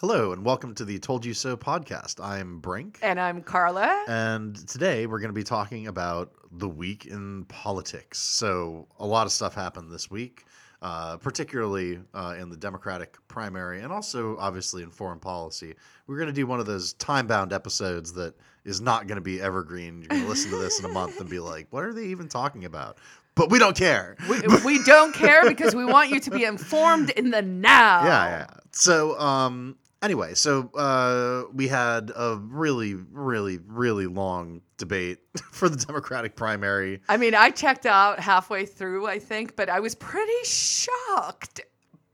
[0.00, 2.24] Hello, and welcome to the Told You So podcast.
[2.24, 2.98] I'm Brink.
[3.02, 4.06] And I'm Carla.
[4.08, 8.18] And today we're going to be talking about the week in politics.
[8.18, 10.46] So, a lot of stuff happened this week,
[10.80, 15.74] uh, particularly uh, in the Democratic primary and also, obviously, in foreign policy.
[16.06, 19.20] We're going to do one of those time bound episodes that is not going to
[19.22, 20.00] be evergreen.
[20.00, 22.06] You're going to listen to this in a month and be like, what are they
[22.06, 22.96] even talking about?
[23.34, 24.16] But we don't care.
[24.30, 28.04] We, we don't care because we want you to be informed in the now.
[28.04, 28.46] Yeah, yeah.
[28.72, 35.18] So, um, anyway, so uh, we had a really, really, really long debate
[35.52, 37.00] for the Democratic primary.
[37.08, 41.60] I mean, I checked out halfway through, I think, but I was pretty shocked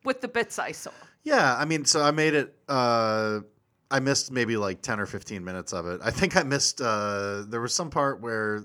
[0.05, 0.91] with the bits I saw.
[1.25, 2.55] Yeah, I mean, so I made it.
[2.69, 3.41] Uh,
[3.91, 6.01] I missed maybe like ten or fifteen minutes of it.
[6.03, 6.81] I think I missed.
[6.81, 8.65] Uh, there was some part where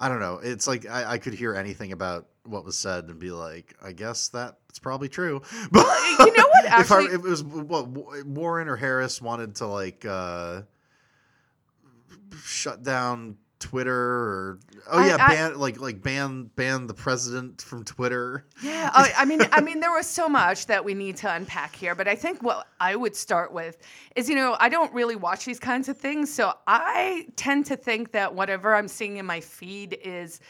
[0.00, 0.40] I don't know.
[0.42, 3.92] It's like I, I could hear anything about what was said and be like, I
[3.92, 5.42] guess that's probably true.
[5.70, 5.86] But
[6.18, 6.66] you know what?
[6.66, 7.88] Actually, if, I, if it was what
[8.26, 10.62] Warren or Harris wanted to like uh,
[12.44, 14.58] shut down Twitter or
[14.90, 18.46] oh yeah, I, ban like like ban ban the president from Twitter.
[18.62, 21.76] Yeah, I, I mean, I mean, there was so much that we need to unpack
[21.76, 23.76] here, but I think what I would start with
[24.16, 27.76] is, you know, I don't really watch these kinds of things, so I tend to
[27.76, 30.40] think that whatever I'm seeing in my feed is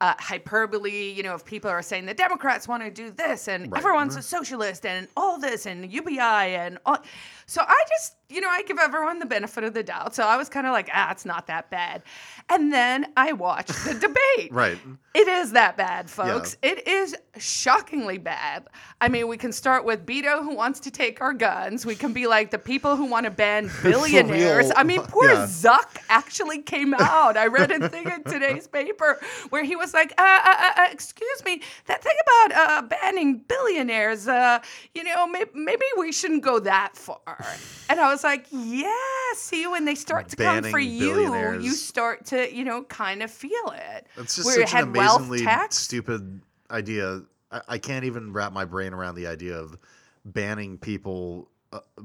[0.00, 1.12] uh, hyperbole.
[1.12, 3.78] You know, if people are saying the Democrats want to do this and Right.
[3.78, 6.98] everyone's a socialist and all this and UBI and all,
[7.46, 10.14] so I just, you know, I give everyone the benefit of the doubt.
[10.14, 12.02] So I was kind of like, ah, it's not that bad,
[12.48, 13.94] and then I watched the
[14.38, 14.52] debate.
[14.52, 14.78] Right.
[15.14, 16.56] It is that bad, folks.
[16.62, 18.66] It is shockingly bad.
[19.00, 21.86] I mean, we can start with Beto who wants to take our guns.
[21.86, 24.70] We can be like the people who want to ban billionaires.
[24.76, 25.46] I mean, poor Yeah.
[25.46, 27.36] Zuck actually came out.
[27.36, 29.18] I read a thing in today's paper
[29.50, 33.38] where he was like, uh, uh, uh, uh, excuse me, that thing about uh, banning
[33.38, 34.60] billionaires, uh,
[34.94, 37.44] you know, maybe, maybe we shouldn't go that far.
[37.88, 38.90] And I was like, yeah,
[39.34, 43.30] see, when they start to come for you, you start to, you know, kind of
[43.30, 44.08] feel it.
[44.16, 47.22] It's just Where it such an had wealth amazingly stupid idea.
[47.52, 49.78] I, I can't even wrap my brain around the idea of
[50.24, 51.55] banning people uh,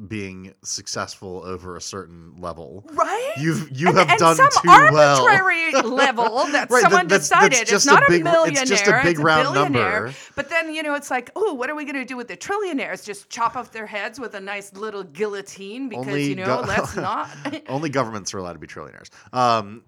[0.08, 2.86] being successful over a certain level.
[2.94, 3.32] Right?
[3.38, 5.24] You've you and, have and done some too well.
[5.26, 7.59] arbitrary level that Right, someone that- that's- decided.
[7.59, 8.66] that's it's a not a, big- it's millionaire.
[8.66, 10.04] just a big round billionaire.
[10.06, 10.14] number.
[10.36, 12.38] But then you know, it's like, oh, what are we going to do with the
[12.38, 13.06] trillionaires?
[13.06, 16.68] Just chop off their heads with a nice little guillotine because Only you know, go-
[16.68, 17.30] let's not.
[17.70, 19.10] Only governments are allowed to be trillionaires.
[19.34, 19.84] Um,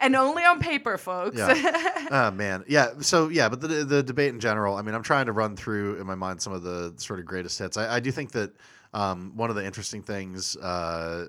[0.00, 1.36] and only on paper, folks.
[1.38, 2.06] Yeah.
[2.10, 2.88] oh man, yeah.
[3.00, 4.76] So yeah, but the the debate in general.
[4.76, 7.26] I mean, I'm trying to run through in my mind some of the sort of
[7.26, 7.76] greatest hits.
[7.76, 8.41] I, I do think that
[8.94, 11.26] um, one of the interesting things, uh,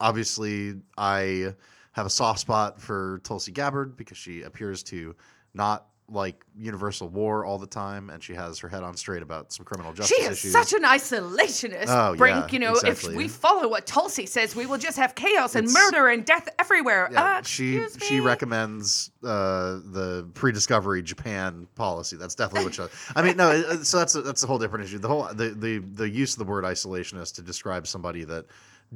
[0.00, 1.54] obviously, I
[1.92, 5.14] have a soft spot for Tulsi Gabbard because she appears to
[5.54, 9.52] not like universal war all the time, and she has her head on straight about
[9.52, 10.52] some criminal justice She is issues.
[10.52, 12.36] such an isolationist, Oh, Brink.
[12.36, 13.10] yeah, you know, exactly.
[13.12, 16.24] if we follow what Tulsi says, we will just have chaos and It's- murder and
[16.24, 17.08] death everywhere.
[17.12, 22.16] Yeah, Uh, she she recommends uh, the pre-discovery Japan policy.
[22.16, 22.82] That's definitely what she.
[23.16, 23.82] I mean, no.
[23.82, 24.98] So that's a, that's a whole different issue.
[24.98, 28.46] The whole the, the the use of the word isolationist to describe somebody that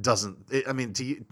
[0.01, 0.37] doesn't.
[0.51, 1.23] It, I mean, to,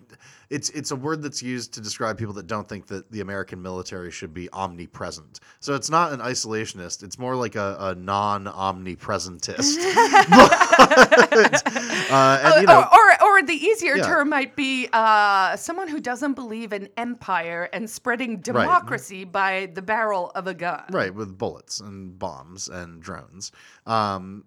[0.49, 3.61] it's it's a word that's used to describe people that don't think that the American
[3.61, 5.39] military should be omnipresent.
[5.59, 7.03] So it's not an isolationist.
[7.03, 9.79] It's more like a, a non-omnipresentist.
[10.77, 11.63] But,
[12.11, 14.03] uh, and, you know, or, or, or the easier Yeah.
[14.03, 19.81] term might be uh, someone who doesn't believe in empire and spreading democracy by the
[19.81, 20.83] barrel of a gun.
[20.91, 23.51] right with bullets and bombs and drones
[23.85, 24.43] um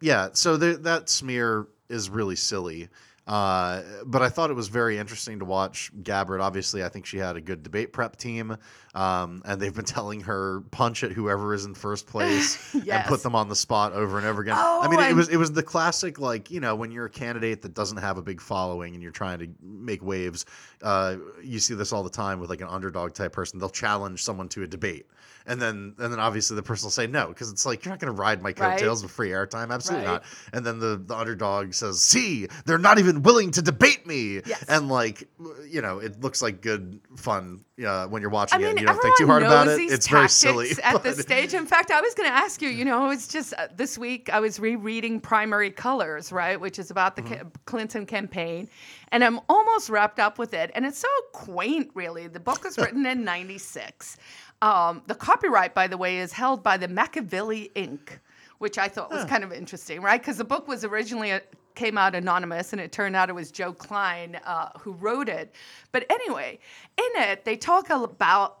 [0.00, 2.88] yeah so the, that smear is really silly
[3.26, 6.42] uh, but I thought it was very interesting to watch Gabbard.
[6.42, 8.56] Obviously, I think she had a good debate prep team,
[8.94, 13.22] um, and they've been telling her punch at whoever is in first place and put
[13.22, 14.56] them on the spot over and over again.
[14.58, 17.06] Oh, I mean, it and- was it was the classic like you know when you're
[17.06, 20.44] a candidate that doesn't have a big following and you're trying to make waves.
[20.82, 23.58] Uh, you see this all the time with like an underdog type person.
[23.58, 25.06] They'll challenge someone to a debate,
[25.46, 27.98] and then and then obviously the person will say no because it's like you're not
[28.00, 28.78] going to ride my Right.
[28.78, 29.70] coattails with free airtime.
[29.72, 30.12] Absolutely Right.
[30.14, 30.24] not.
[30.52, 34.64] And then the the underdog says, "See, they're not even willing to debate me." Yes.
[34.68, 35.28] And like
[35.68, 38.70] you know, it looks like good fun uh, when you're watching I it.
[38.70, 39.80] and you don't think too hard about it.
[39.80, 40.70] It's very silly.
[40.82, 41.52] at this stage.
[41.54, 42.68] In fact, I was going to ask you.
[42.68, 46.90] You know, it's just uh, this week I was rereading Primary Colors, right, which is
[46.90, 47.48] about the Mm-hmm.
[47.64, 48.68] Clinton campaign,
[49.10, 50.70] and I'm almost wrapped up with it.
[50.74, 52.28] And it's so quaint, really.
[52.28, 54.16] The book was written in '96.
[54.64, 58.18] Um, the copyright, by the way, is held by the Machiavelli Inc.,
[58.58, 60.20] which I thought was kind of interesting, right?
[60.20, 61.42] Because the book was originally a,
[61.74, 65.54] came out anonymous, and it turned out it was Joe Klein uh, who wrote it.
[65.92, 66.58] But anyway,
[66.96, 68.60] in it they talk about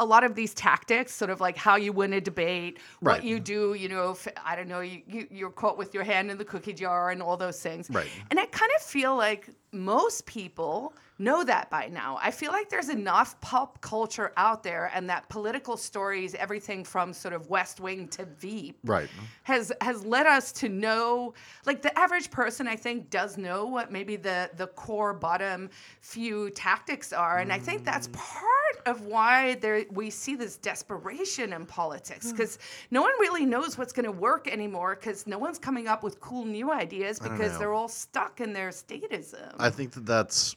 [0.00, 3.18] a lot of these tactics, sort of like how you win a debate, Right.
[3.18, 6.02] what you do, you know, if, I don't know, you, you, you're caught with your
[6.02, 7.88] hand in the cookie jar and all those things.
[7.90, 8.08] Right.
[8.30, 12.18] And I kind of feel like most people know that by now.
[12.20, 17.12] I feel like there's enough pop culture out there and that political stories, everything from
[17.12, 19.08] sort of West Wing to Veep, Right.
[19.44, 21.34] has has led us to know
[21.66, 25.70] like the average person I think does know what maybe the the core bottom
[26.00, 28.14] few tactics are and I think that's mm.
[28.14, 32.32] part of why there we see this desperation in politics hmm.
[32.32, 32.58] because
[32.90, 36.20] no one really knows what's going to work anymore because no one's coming up with
[36.20, 39.54] cool new ideas because they're all stuck in their statism.
[39.58, 40.56] I think that that's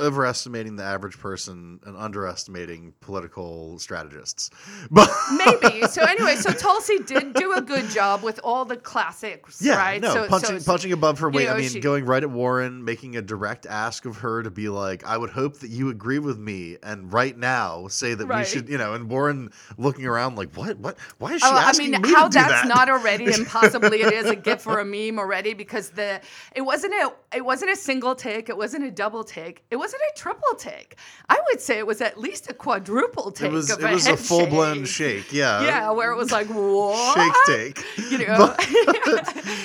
[0.00, 4.50] overestimating the average person and underestimating political strategists.
[4.90, 5.86] But Maybe.
[5.88, 10.00] So anyway, so Tulsi did do a good job with all the classics, yeah, right?
[10.00, 11.48] no, so, punching so- punching above her weight.
[11.48, 14.68] I mean, she- going right at Warren, making a direct ask of her to be
[14.68, 18.40] like, "I would hope that you agree with me," and right now say that Right.
[18.40, 18.94] we should, you know.
[18.94, 20.78] And Warren looking around like, "What?
[20.78, 20.96] What?
[21.18, 23.46] Why is she Oh, I mean, me how to do that's that?" not already and
[23.46, 26.20] possibly it is a gift or a meme already because the
[26.54, 30.02] it wasn't a it wasn't a single take, it wasn't a double take, it wasn't
[30.02, 30.96] a triple take.
[31.28, 33.50] I would say it was at least a quadruple take.
[33.50, 35.22] it was of it was a full blown shake.
[35.24, 35.32] shake.
[35.32, 35.62] Yeah.
[35.66, 37.14] Yeah, where it was like what?
[37.46, 38.10] Shake take.
[38.10, 38.56] You know.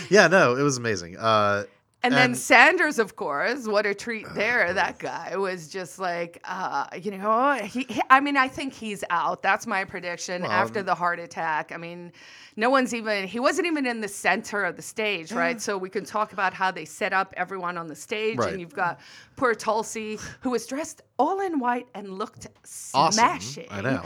[0.10, 1.18] Yeah, no, it was amazing.
[1.18, 1.64] Uh,
[2.04, 4.74] And then Sanders, of course, what a treat there.
[4.74, 9.04] That guy was just like, uh, you know, he, he- I mean, I think he's
[9.12, 9.44] out.
[9.44, 11.72] That's my prediction Well, after the heart attack.
[11.72, 12.12] I mean,
[12.56, 15.62] no one's even, he wasn't even in the center of the stage, right?
[15.62, 18.38] So we can talk about how they set up everyone on the stage.
[18.38, 18.52] Right.
[18.52, 19.00] And you've got
[19.36, 22.48] poor Tulsi, who was dressed all in white and looked
[22.94, 23.12] Awesome.
[23.14, 23.68] smashing.
[23.70, 24.04] I know.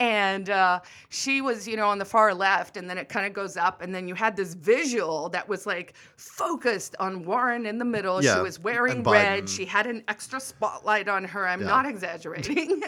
[0.00, 0.78] And uh,
[1.08, 3.82] she was, you know, on the far left, and then it kind of goes up,
[3.82, 8.22] and then you had this visual that was like focused on Warren in the middle.
[8.22, 9.48] Yeah, She was wearing red.
[9.48, 11.48] She had an extra spotlight on her.
[11.48, 11.66] I'm Yeah.
[11.66, 12.80] not exaggerating.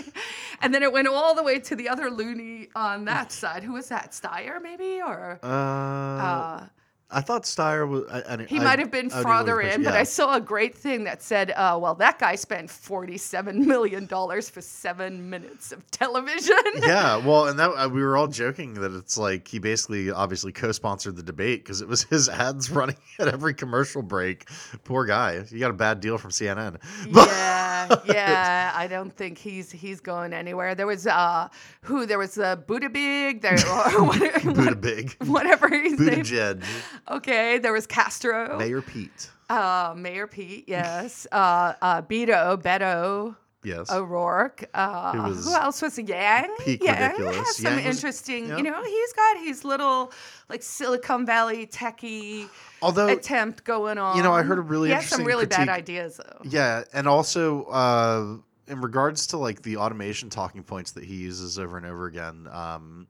[0.60, 3.62] and then it went all the way to the other loony on that side.
[3.62, 4.10] Who was that?
[4.12, 6.66] Steyer, maybe, or uh, uh,
[7.12, 8.04] I thought Steyer was.
[8.10, 9.94] I, I, he I- might have been farther in, picture- but.
[9.94, 14.48] I saw a great thing that said, uh, "Well, that guy spent forty-seven million dollars
[14.48, 18.92] for seven minutes of television." yeah, well, and that uh, we were all joking that
[18.92, 23.28] it's like he basically obviously co-sponsored the debate because it was his ads running at
[23.28, 24.48] every commercial break.
[24.84, 26.76] Poor guy, he got a bad deal from CNN.
[27.08, 28.72] yeah, yeah.
[28.74, 30.74] I don't think he's he's going anywhere.
[30.74, 31.48] There was uh
[31.82, 33.54] who there was uh, Buttigieg, there
[33.98, 36.24] or whatever, Buddha Big, whatever his Buddha name.
[36.24, 36.62] Jed,
[37.08, 39.30] Okay, there was Castro, Mayor Pete.
[39.48, 43.36] uh, Mayor Pete, yes, uh, uh, Beto, Beto.
[43.62, 44.64] Yes, O'Rourke.
[44.72, 46.48] Uh, Who else was Yang?
[46.60, 47.36] peak Yang ridiculous.
[47.36, 48.48] has some Yang was- interesting.
[48.48, 48.56] yeah.
[48.56, 50.12] You know, he's got his little
[50.48, 52.48] like Silicon Valley techie
[52.80, 54.16] although attempt going on.
[54.16, 54.90] you know, I heard a really interesting.
[54.90, 56.40] he has some interesting really bad ideas though.
[56.42, 58.36] Yeah, and also uh,
[58.66, 62.48] in regards to like the automation talking points that he uses over and over again,
[62.50, 63.08] um,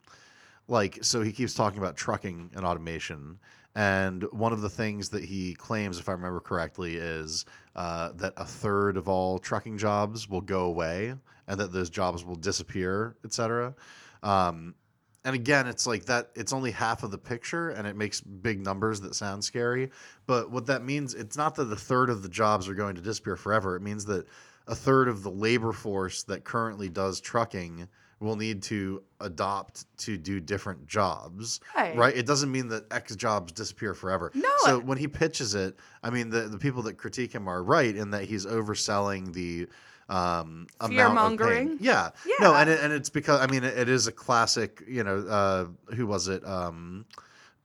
[0.71, 3.39] like so he keeps talking about trucking and automation,
[3.75, 7.45] and one of the things that he claims, if I remember correctly, is
[7.77, 11.15] uh, that a third of all trucking jobs will go away,
[11.47, 13.75] and that those jobs will disappear, etc.
[14.23, 14.75] Um,
[15.25, 16.31] and again, it's like that.
[16.35, 19.91] It's only half of the picture, and it makes big numbers that sound scary.
[20.27, 23.03] But what that means, it's not that a third of the jobs are going to
[23.03, 23.77] disappear forever.
[23.77, 24.27] It means that
[24.67, 27.89] a third of the labor force that currently does trucking
[28.21, 31.59] will need to adopt to do different jobs.
[31.75, 32.17] Right.
[32.17, 34.31] It doesn't mean that X jobs disappear forever.
[34.35, 37.63] No, So when he pitches it, I mean, the, the people that critique him are
[37.63, 39.67] right in that he's overselling the
[40.11, 40.97] um, amount of pain.
[40.97, 41.79] Fear-mongering?
[41.81, 42.11] Yeah.
[42.41, 44.83] No, and it, and it's because I mean it, it is a classic.
[44.87, 46.45] You know, uh, who was it?
[46.47, 47.07] Um,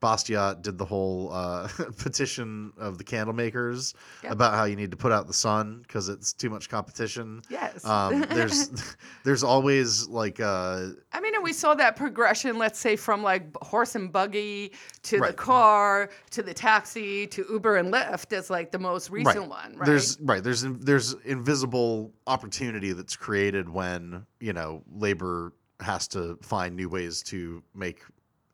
[0.05, 3.93] Bastiat did the whole uh, petition of the candle makers
[4.23, 4.31] Yep.
[4.31, 7.41] about how you need to put out the sun because it's too much competition.
[7.49, 7.83] Yes.
[7.85, 8.69] Um, there's
[9.23, 13.45] there's always like uh, I mean, and we saw that progression, let's say, from like
[13.63, 18.71] horse and buggy to the car to the taxi to Uber and Lyft as like
[18.71, 19.85] the most recent one, right?
[19.85, 20.43] There's right.
[20.43, 27.21] There's there's invisible opportunity that's created when you know labor has to find new ways
[27.23, 28.01] to make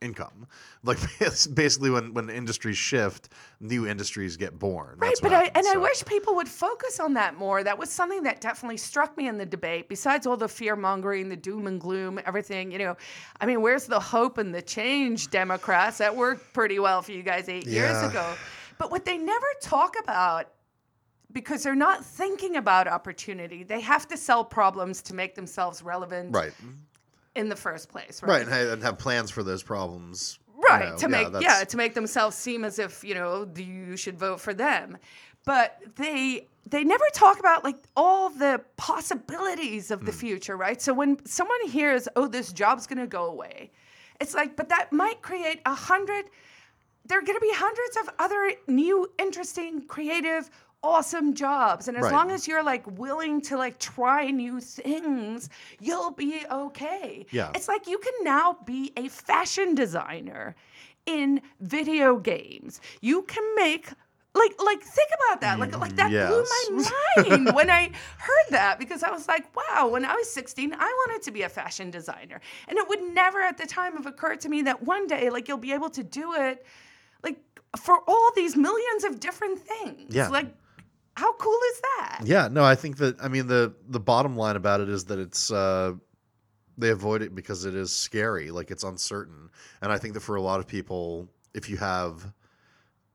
[0.01, 0.47] income.
[0.83, 0.97] Like
[1.53, 3.29] basically when when industries shift,
[3.59, 4.95] new industries get born.
[4.97, 7.63] Right, but I, and I wish people would focus on that more.
[7.63, 9.87] That was something that definitely struck me in the debate.
[9.87, 12.97] Besides all the fear mongering, the doom and gloom, everything, you know,
[13.39, 15.99] I mean, where's the hope and the change, Democrats?
[15.99, 18.33] That worked pretty well for you guys eight years ago.
[18.77, 20.49] But what they never talk about,
[21.31, 26.33] because they're not thinking about opportunity, they have to sell problems to make themselves relevant
[26.35, 26.51] right,
[27.35, 28.67] in the first place, right, right?
[28.67, 30.39] and have, plans for those problems.
[30.69, 34.19] right know, to make yeah to make themselves seem as if you know you should
[34.19, 34.97] vote for them
[35.43, 40.17] but they they never talk about like all the possibilities of the hmm.
[40.17, 43.71] future right so when someone hears oh this job's going to go away
[44.19, 46.25] it's like but that might create a hundred
[47.05, 50.49] there are going to be hundreds of other new interesting creative
[50.83, 51.87] awesome jobs.
[51.87, 52.13] And as Right.
[52.13, 57.25] long as you're like willing to like try new things you'll be okay.
[57.31, 57.51] Yeah.
[57.55, 60.55] it's like you can now be a fashion designer
[61.05, 62.81] in video games.
[63.01, 63.89] You can make
[64.33, 65.59] like like think about that.
[65.59, 66.83] Like like that blew mm,
[67.19, 70.73] my mind when i heard that because i was like wow when i was 16
[70.73, 72.39] i wanted to be a fashion designer.
[72.67, 75.47] And it would never at the time have occurred to me that one day like
[75.47, 76.65] you'll be able to do it
[77.23, 77.37] like
[77.77, 80.15] for all these millions of different things.
[80.15, 80.29] Yeah.
[80.29, 80.47] like
[81.21, 84.55] how cool is that Yeah, no, I think that I mean the the bottom line
[84.55, 85.93] about it is that it's uh
[86.77, 89.49] they avoid it because it is scary, like it's uncertain.
[89.81, 92.33] And I think that for a lot of people, if you have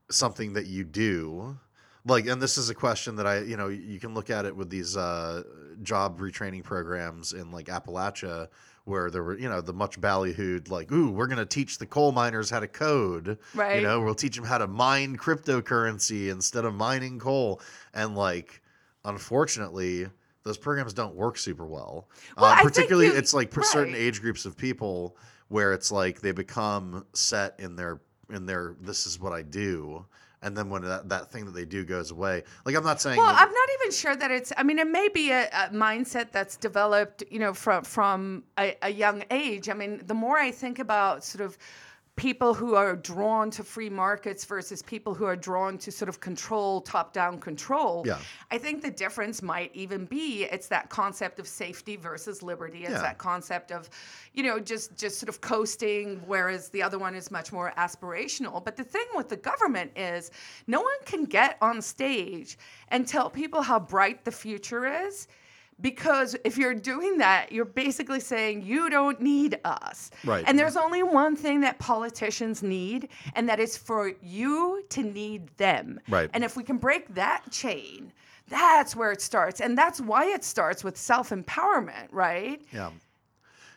[0.09, 1.57] something that you do,
[2.05, 4.55] like and this is a question that I, you know, you can look at it
[4.55, 5.43] with these uh
[5.83, 8.47] job retraining programs in like Appalachia
[8.87, 11.85] where there were, you know, the much ballyhooed like, ooh, we're going to teach the
[11.85, 13.37] coal miners how to code.
[13.53, 13.77] Right.
[13.77, 17.61] You know, we'll teach them how to mine cryptocurrency instead of mining coal.
[17.93, 18.61] And like,
[19.03, 20.07] unfortunately,
[20.43, 22.07] those programs don't work super well.
[22.37, 25.17] Well, uh, particularly, it's like for certain age groups of people
[25.49, 30.05] where it's like they become set in their in their this is what I do.
[30.43, 33.17] And then when that, that thing that they do goes away, like I'm not saying
[33.17, 34.53] Well, that- I'm not even sure that it's.
[34.55, 38.75] I mean, it may be a, a mindset that's developed, you know, from from a,
[38.83, 39.67] a young age.
[39.67, 41.57] I mean, the more I think about sort of
[42.17, 46.19] people who are drawn to free markets versus people who are drawn to sort of
[46.19, 48.03] control, top-down control.
[48.05, 48.17] Yeah.
[48.51, 52.83] I think the difference might even be it's that concept of safety versus liberty.
[52.83, 53.01] It's Yeah.
[53.03, 53.89] that concept of,
[54.33, 58.65] you know, just just sort of coasting, whereas the other one is much more aspirational.
[58.65, 60.31] But the thing with the government is
[60.65, 62.57] no one can get on stage
[62.89, 65.27] and tell people how bright the future is.
[65.79, 70.09] Because if you're doing that, you're basically saying you don't need us.
[70.25, 70.43] Right.
[70.47, 75.47] And there's only one thing that politicians need, and that is for you to need
[75.57, 75.99] them.
[76.09, 76.31] Right.
[76.33, 78.11] And if we can break that chain,
[78.47, 79.61] that's where it starts.
[79.61, 82.61] And that's why it starts with self empowerment, right?
[82.73, 82.91] Yeah.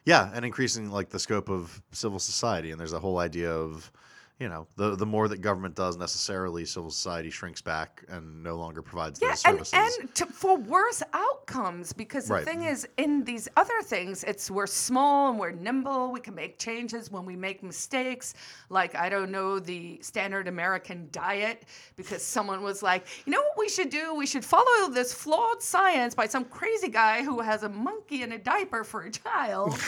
[0.06, 3.92] Yeah, and increasing like the scope of civil society, and there's a whole idea of,
[4.40, 8.56] you know, the the more that government does, necessarily civil society shrinks back and no
[8.56, 9.98] longer provides Yeah, those and, services.
[10.00, 12.44] and to, for worse outcomes, because the Right.
[12.46, 16.10] thing is, in these other things, it's we're small and we're nimble.
[16.10, 18.32] We can make changes when we make mistakes.
[18.70, 21.64] Like I don't know the standard American diet,
[21.96, 24.14] because someone was like, you know what we should do?
[24.14, 28.32] We should follow this flawed science by some crazy guy who has a monkey in
[28.32, 29.74] a diaper for a child,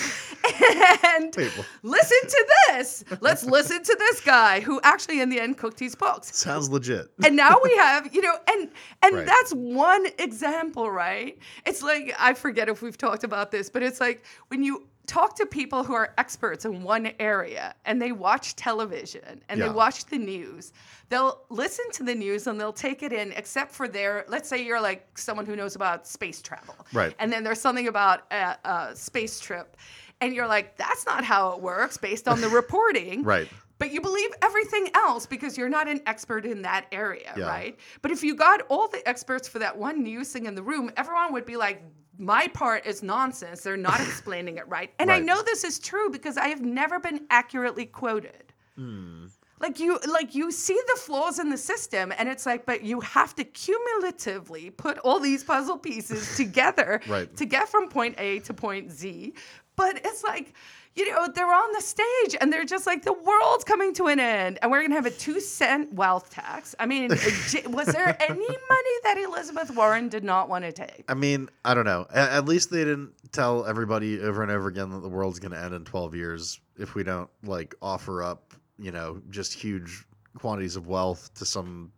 [1.17, 1.67] and Wait, what?
[1.83, 3.03] listen to this.
[3.23, 7.07] Let's listen to this guy who actually, in the end, cooked these books Sounds legit.
[7.25, 8.69] and now we have you know and
[9.03, 9.27] and Right.
[9.27, 14.01] that's one example right it's like i forget if we've talked about this but it's
[14.01, 18.55] like when you talk to people who are experts in one area and they watch
[18.57, 19.67] television and Yeah.
[19.69, 20.73] they watch the news
[21.09, 24.65] they'll listen to the news and they'll take it in except for their let's say
[24.65, 27.15] you're like someone who knows about space travel Right.
[27.19, 29.77] and then there's something about a, a space trip
[30.21, 33.49] and you're like that's not how it works based on the reporting Right.
[33.79, 37.47] But you believe everything else because you're not an expert in that area, Yeah.
[37.49, 37.79] right?
[38.01, 40.91] But if you got all the experts for that one news thing in the room,
[40.97, 41.83] everyone would be like,
[42.19, 43.63] my part is nonsense.
[43.63, 44.93] They're not explaining it right.
[44.99, 48.53] And I know this is true because I have never been accurately quoted.
[48.77, 49.27] Hmm.
[49.59, 52.99] Like you like you see the flaws in the system and it's like but you
[53.01, 57.35] have to cumulatively put all these puzzle pieces together Right.
[57.37, 59.35] to get from point A to point Z.
[59.77, 60.55] But it's like
[60.95, 64.21] you know, they're on the stage and they're just like, the world's coming to an
[64.21, 66.75] end and we're going to have a two cent wealth tax.
[66.79, 67.09] I mean,
[67.67, 71.05] was there any money that Elizabeth Warren did not want to take?
[71.09, 72.07] I mean, I don't know.
[72.11, 75.53] A- At least they didn't tell everybody over and over again that the world's going
[75.53, 80.05] to end in 12 years if we don't like offer up, you know, just huge
[80.39, 81.91] quantities of wealth to some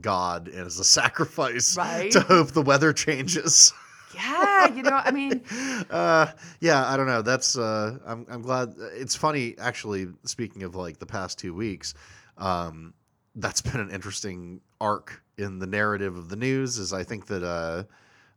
[0.00, 2.10] god as a sacrifice Right.
[2.12, 3.72] to hope the weather changes.
[4.14, 5.42] Yeah, you know, I mean,
[5.90, 6.30] uh,
[6.60, 7.22] yeah, I don't know.
[7.22, 8.74] That's uh, I'm I'm glad.
[8.94, 10.08] It's funny actually.
[10.24, 11.94] Speaking of like the past two weeks,
[12.38, 12.94] um,
[13.34, 16.78] that's been an interesting arc in the narrative of the news.
[16.78, 17.84] Is I think that uh,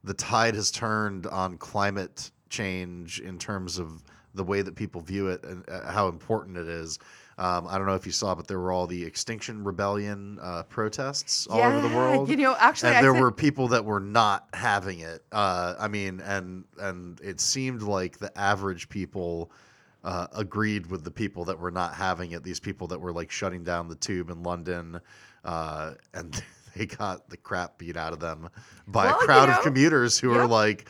[0.04, 4.04] the tide has turned on climate change in terms of
[4.34, 7.00] the way that people view it and uh, how important it is.
[7.40, 10.64] Um, I don't know if you saw, but there were all the Extinction Rebellion uh,
[10.64, 13.68] protests all over the yeah, world You know, actually, and I there think, were people
[13.68, 15.24] that were not having it.
[15.32, 19.52] Uh, I mean, and and it seemed like the average people
[20.04, 22.42] uh, agreed with the people that were not having it.
[22.44, 25.00] These people that were like shutting down the tube in London,
[25.46, 26.42] uh, and
[26.76, 28.50] they got the crap beat out of them
[28.88, 30.88] by Well, a you crowd know, of commuters who are like.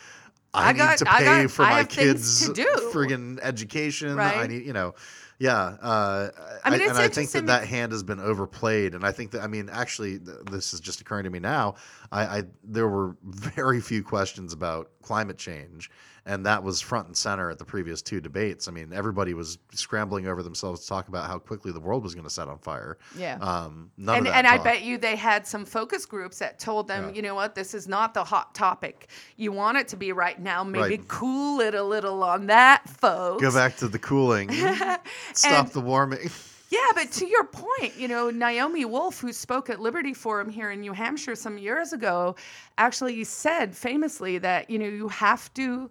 [0.53, 4.17] I, I need got- to pay got- for I my kids' friggin' education.
[4.17, 4.95] I need, you know,
[5.39, 5.77] yeah.
[5.81, 6.29] Uh,
[6.63, 8.95] I mean, it's and I think that that hand has been overplayed.
[8.95, 11.75] And I think that, I mean, actually, th- this is just occurring to me now.
[12.11, 15.91] I, I there were very few questions about climate change,
[16.27, 18.67] and that was front and center at the previous two debates.
[18.67, 22.13] I mean, everybody was scrambling over themselves to talk about how quickly the world was
[22.13, 22.97] going to set on fire.
[23.17, 23.37] Yeah.
[23.39, 26.59] Um, none and of that and I bet you they had some focus groups that
[26.59, 27.15] told them, Yeah.
[27.15, 29.07] you know what, this is not the hot topic.
[29.37, 30.63] You want it to be right now.
[30.63, 31.07] Maybe Right.
[31.07, 33.41] cool it a little on that, folks.
[33.41, 34.51] Go back to the cooling.
[35.33, 36.29] Stop And- the warming.
[36.69, 40.71] Yeah, but to your point, you know, Naomi Wolf, who spoke at Liberty Forum here
[40.71, 42.35] in New Hampshire some years ago,
[42.77, 45.89] actually said famously that you know you have to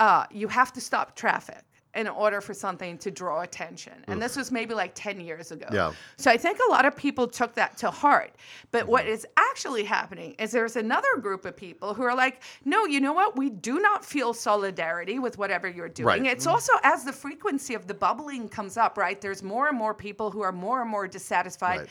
[0.00, 1.62] uh, you have to stop traffic
[1.94, 3.94] in order for something to draw attention.
[4.06, 5.64] And this was maybe like 10 years ago.
[5.72, 5.92] Yeah.
[6.18, 8.34] So I think a lot of people took that to heart.
[8.70, 8.90] But Mm-hmm.
[8.90, 13.00] what is actually happening is there's another group of people who are like, no, you
[13.00, 13.38] know what?
[13.38, 16.06] We do not feel solidarity with whatever you're doing.
[16.24, 16.26] Right.
[16.26, 19.18] It's also as the frequency of the bubbling comes up, right?
[19.18, 21.78] There's more and more people who are more and more dissatisfied.
[21.80, 21.88] Right.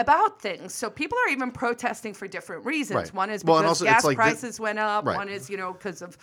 [0.00, 2.94] About things, so people are even protesting for different reasons.
[2.96, 3.14] Right.
[3.14, 5.04] One is Well, because also gas like the- prices went up.
[5.04, 5.16] Right.
[5.16, 6.16] One is, you know, because of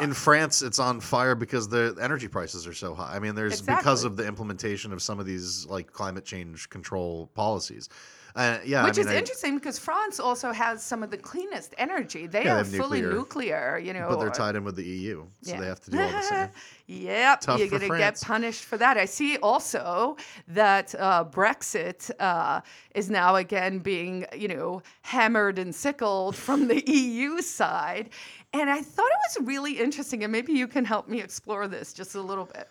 [0.00, 3.14] in France, it's on fire because the energy prices are so high.
[3.14, 7.30] I mean, there's because of the implementation of some of these like climate change control
[7.34, 7.88] policies.
[8.36, 11.16] Uh, yeah, Which I mean, is I- interesting because France also has some of the
[11.16, 12.26] cleanest energy.
[12.26, 13.12] They Yeah, are have fully nuclear.
[13.14, 14.08] nuclear, you know.
[14.08, 15.60] but they're tied in with the EU, so Yeah.
[15.60, 16.48] they have to do all the same.
[16.88, 18.96] yep, Tough you're gonna get punished for that.
[18.98, 20.16] I see also
[20.48, 22.60] that uh, Brexit uh,
[22.92, 28.10] is now again being, you know, hammered and sickled from the EU side,
[28.54, 31.92] and I thought it was really interesting, and maybe you can help me explore this
[31.92, 32.68] just a little bit.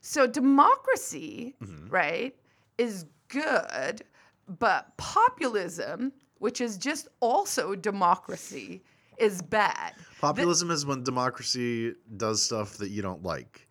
[0.00, 1.88] So democracy, Mm-hmm.
[1.88, 2.34] right,
[2.78, 4.02] is good,
[4.58, 8.82] but populism, which is just also democracy,
[9.18, 9.94] is bad.
[10.20, 13.68] Populism is when democracy does stuff that you don't like.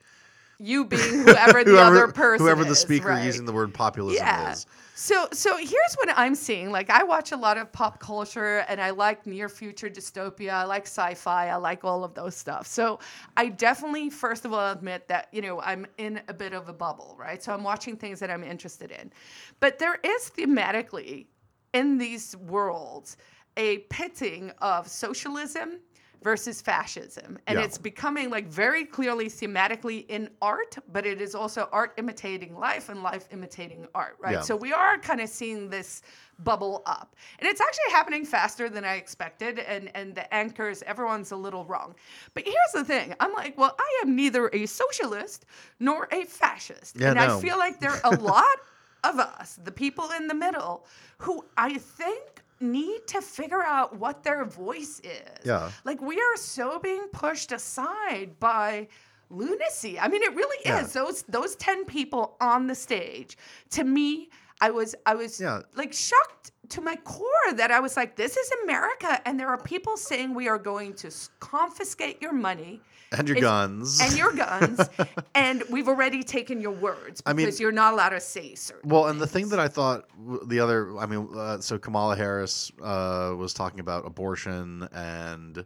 [0.59, 3.23] You being whoever the other person whoever the is, speaker right?
[3.25, 4.51] using the word populism yeah.
[4.51, 4.65] is.
[4.99, 6.71] So so here's what I'm seeing.
[6.71, 10.49] Like I watch a lot of pop culture and I like near future dystopia.
[10.49, 11.49] I like sci-fi.
[11.49, 12.65] I like all of those stuff.
[12.65, 12.97] So
[13.38, 16.73] I definitely first of all admit that, you know, I'm in a bit of a
[16.73, 17.43] bubble, right?
[17.43, 19.12] So I'm watching things that I'm interested in.
[19.60, 21.27] But there is thematically
[21.75, 23.17] in these worlds
[23.55, 25.79] a pitting of socialism
[26.23, 27.65] versus fascism and Yeah.
[27.65, 32.89] it's becoming like very clearly thematically in art but it is also art imitating life
[32.89, 34.41] and life imitating art right Yeah.
[34.41, 36.01] so we are kind of seeing this
[36.39, 41.32] bubble up and it's actually happening faster than i expected and and the anchors everyone's
[41.32, 41.95] a little wrong
[42.34, 45.45] but here's the thing i'm like well i am neither a socialist
[45.80, 47.38] nor a fascist Yeah, and no.
[47.38, 48.58] i feel like there are a lot
[49.03, 50.86] of us the people in the middle
[51.19, 55.72] who i think need to figure out what their voice is Yeah.
[55.86, 58.88] like we are so being pushed aside by
[59.30, 60.00] lunacy.
[60.00, 60.82] I mean, it really Yeah.
[60.82, 60.93] is.
[60.93, 63.38] Those those ten people on the stage.
[63.72, 64.30] To me,
[64.62, 65.62] I was I was Yeah.
[65.76, 69.58] like shocked to my core that I was like, this is America, and there are
[69.58, 72.82] people saying we are going to confiscate your money.
[73.17, 74.02] And your guns.
[74.02, 74.82] And your guns,
[75.36, 78.89] and we've already taken your words I mean- because you're not allowed to say certain.
[78.89, 80.10] Well, and the thing that I thought
[80.50, 85.63] the other, I mean, uh, so Kamala Harris uh, was talking about abortion and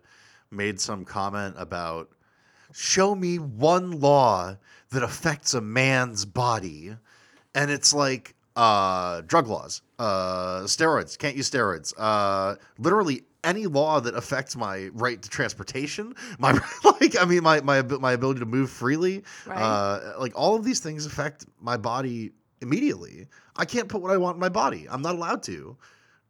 [0.51, 2.09] made some comment about
[2.73, 4.55] show me one law
[4.91, 6.95] that affects a man's body.
[7.55, 13.99] And it's like uh, drug laws, uh, steroids, can't use steroids, uh, literally any law
[13.99, 16.51] that affects my right to transportation, my
[16.83, 19.57] like, I mean, my my my ability to move freely, Right.
[19.57, 23.27] uh, like all of these things affect my body immediately.
[23.55, 24.87] I can't put what I want in my body.
[24.89, 25.77] I'm not allowed to.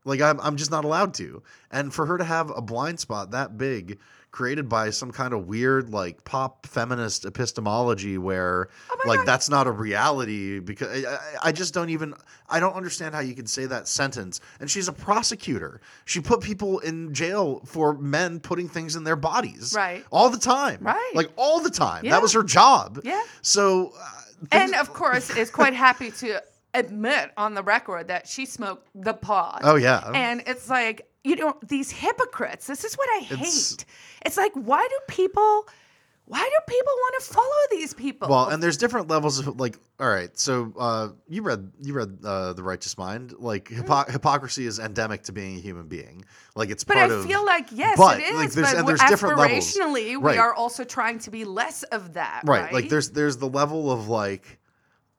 [0.06, 1.44] Like I'm I'm just not allowed to.
[1.70, 4.00] And for her to have a blind spot that big
[4.32, 9.28] created by some kind of weird like pop feminist epistemology where Oh like God.
[9.28, 12.14] that's not a reality because I, I- just don't even
[12.50, 14.40] I don't understand how you can say that sentence.
[14.60, 15.82] And she's a prosecutor.
[16.06, 19.74] She put people in jail for men putting things in their bodies.
[19.76, 20.06] Right.
[20.12, 20.80] All the time.
[20.82, 21.12] Right.
[21.14, 22.06] Like all the time.
[22.06, 22.12] Yeah.
[22.12, 23.00] That was her job.
[23.04, 23.22] Yeah.
[23.42, 24.08] So uh,
[24.52, 26.42] and of course, is quite happy to
[26.74, 29.62] admit on the record that she smoked the pod.
[29.64, 30.10] Oh yeah.
[30.14, 33.34] And it's like, you know, these hypocrites, this is what I hate.
[33.40, 33.78] It's-
[34.26, 35.68] It's, like, why do people
[36.26, 38.30] why do people want to follow these people?
[38.30, 39.78] Well, and there's different levels of like.
[40.00, 43.34] All right, so uh, you read you read uh, the Righteous Mind.
[43.38, 46.24] Like hypo- hypocrisy is endemic to being a human being.
[46.56, 47.26] Like it's but part I of.
[47.26, 48.36] feel like yes, but, it is.
[48.36, 49.76] like, there's- but and there's different levels.
[49.76, 50.36] aspirationally, Right.
[50.36, 52.44] we are also trying to be less of that.
[52.46, 52.74] right, Right.
[52.74, 54.58] like there's there's the level of like,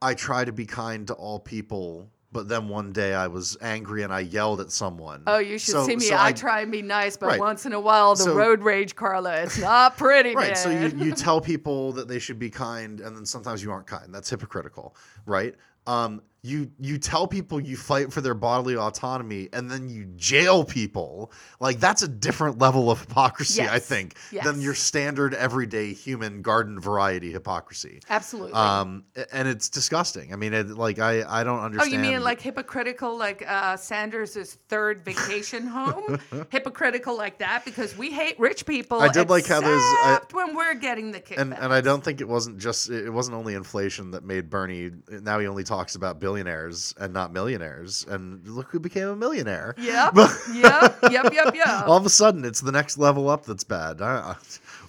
[0.03, 4.03] I try to be kind to all people, but then one day I was angry
[4.03, 5.23] and I yelled at someone.
[5.27, 6.05] Oh, you should So- see me.
[6.07, 7.39] so I, try and be nice, but Right.
[7.41, 10.59] once in a while, the So- road rage, Carla, it's not pretty, Right.
[10.59, 13.87] So you, you tell people that they should be kind, and then sometimes you aren't
[13.87, 14.13] kind.
[14.13, 15.55] That's hypocritical, right?
[15.87, 20.65] Um, you you tell people you fight for their bodily autonomy, and then you jail
[20.65, 21.31] people.
[21.61, 24.45] Like that's a different level of hypocrisy, I think, Yes.
[24.45, 28.01] than your standard everyday human garden variety hypocrisy.
[28.11, 28.55] Absolutely.
[28.55, 30.33] Um, and it's disgusting.
[30.33, 33.77] I mean, it, like I I don't understand Oh, you mean like hypocritical, like uh,
[33.77, 36.19] Sanders' third vacation home?
[36.51, 39.01] hypocritical like that because we hate rich people.
[39.01, 41.39] I did like how there's- I- when we're getting the kickback.
[41.41, 44.91] and and I don't think it wasn't just it wasn't only inflation that made Bernie
[45.09, 49.75] now he only talks about billionaires and not millionaires and look who became a millionaire.
[49.79, 50.15] Yep.
[50.55, 50.99] Yep.
[51.11, 51.33] Yep.
[51.33, 51.55] Yep.
[51.55, 51.87] Yep.
[51.87, 54.01] All of a sudden it's the next level up that's bad.
[54.01, 54.35] I,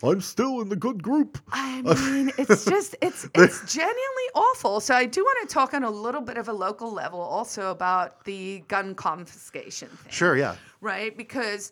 [0.01, 1.38] I'm still in the good group.
[1.51, 4.79] I mean, it's just it's it's genuinely awful.
[4.79, 7.71] So I do want to talk on a little bit of a local level also
[7.71, 10.12] about the gun confiscation thing.
[10.12, 10.56] Sure, yeah.
[10.82, 11.15] right?
[11.17, 11.71] Because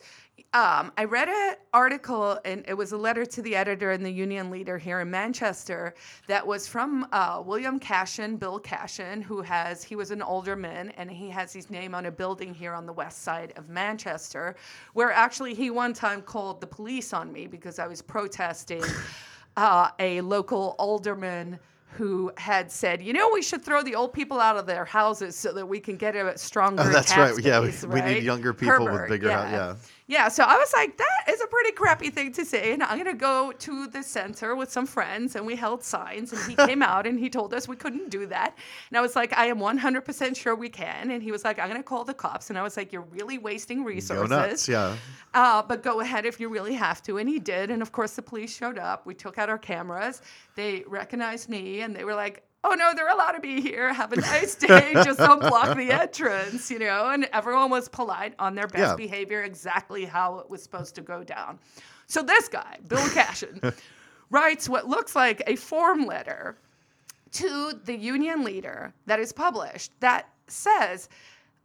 [0.54, 4.12] um, I read an article, and it was a letter to the editor and the
[4.12, 5.94] union leader here in Manchester
[6.28, 11.10] that was from uh, William Cashin, Bill Cashin, who has, he was an alderman, and
[11.10, 14.56] he has his name on a building here on the west side of Manchester,
[14.94, 18.84] where actually he one time called the police on me because I was protesting
[19.58, 21.60] uh, a local alderman
[21.94, 25.36] who had said, you know, we should throw the old people out of their houses
[25.36, 27.38] so that we can get a stronger Oh, that's right.
[27.44, 29.76] Yeah, we- base, we need younger people with Herbert, bigger hou- yeah.
[30.12, 32.74] Yeah, so I was like, that is a pretty crappy thing to say.
[32.74, 36.34] And I'm going to go to the center with some friends, and we held signs.
[36.34, 38.58] And he came out and he told us we couldn't do that.
[38.90, 41.12] And I was like, I am 100% sure we can.
[41.12, 42.50] And he was like, I'm going to call the cops.
[42.50, 44.30] And I was like, you're really wasting Go resources.
[44.30, 44.98] nuts, yeah.
[45.34, 47.18] Uh, but go ahead if you really have to.
[47.18, 47.72] And he did.
[47.72, 49.06] And of course, the police showed up.
[49.06, 50.22] We took out our cameras.
[50.56, 53.92] They recognized me and they were like, oh no, they're allowed to be here.
[53.94, 54.92] Have a nice day.
[55.04, 57.10] Just don't block the entrance, you know?
[57.10, 58.96] And everyone was polite on their best Yeah.
[58.96, 61.60] behavior, exactly how it was supposed to go down.
[62.08, 63.60] So this guy, Bill Cashin,
[64.30, 66.58] writes what looks like a form letter
[67.34, 71.08] to the union leader that is published that says,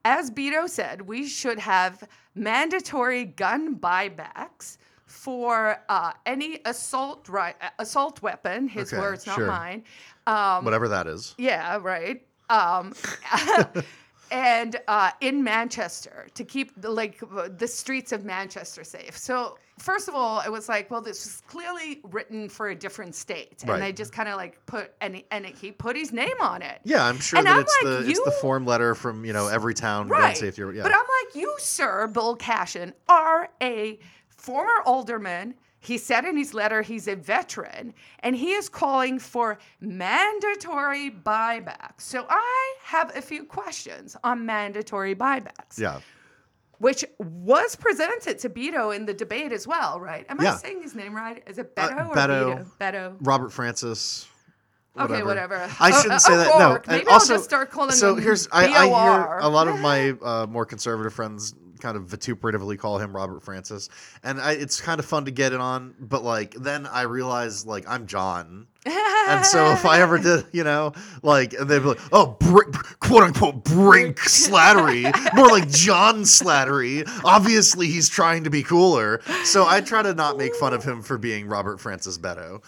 [0.05, 2.05] as Beto said, we should have
[2.37, 8.69] mandatory gun buybacks for uh, any assault ri- uh, assault weapon.
[8.69, 9.47] His Okay, words, not sure.
[9.47, 9.85] mine.
[10.27, 11.35] Um, Whatever that is.
[11.38, 12.23] yeah, right.
[12.51, 12.92] Um,
[14.33, 17.21] and uh, in Manchester to keep the, like
[17.59, 19.16] the streets of Manchester safe.
[19.16, 23.14] So first of all, it was like, well, this was clearly written for a different
[23.14, 23.81] state, and Right.
[23.81, 26.81] they just kind of like put and and he put his name on it.
[26.83, 29.33] Yeah, I'm sure And that I'm it's like, the it's the form letter from, you
[29.33, 30.40] know, every town Right.
[30.42, 30.51] Yeah.
[30.83, 33.99] But I'm like, you, sir, Bill Cashin, are a
[34.47, 35.55] former alderman.
[35.81, 42.01] He said in his letter he's a veteran, and he is calling for mandatory buybacks.
[42.01, 46.01] So I have a few questions on mandatory buybacks, yeah.
[46.79, 50.25] which was presented to Beto in the debate as well, right?
[50.29, 50.55] Am Yeah.
[50.55, 51.43] I saying his name right?
[51.47, 52.67] Is it Uh, Beto or Beto.
[52.81, 53.17] Beto?
[53.21, 54.27] Robert Francis.
[54.99, 55.57] Okay, whatever.
[55.79, 56.59] I Oh, shouldn't uh, say that.
[56.59, 59.69] No, and Maybe also, I'll just start calling so here's I, I hear a lot
[59.69, 63.89] of my uh, more conservative friends kind of vituperatively call him Robert Francis,
[64.23, 65.95] and I, it's kind of fun to get it on.
[65.99, 70.65] But like then I realize like I'm John, and so if I ever did, you
[70.65, 77.09] know, like they'd be like, oh, Br- quote unquote Brink Slattery, more like John Slattery.
[77.25, 81.03] Obviously, he's trying to be cooler, so I try to not make fun of him
[81.03, 82.62] for being Robert Francis Beto.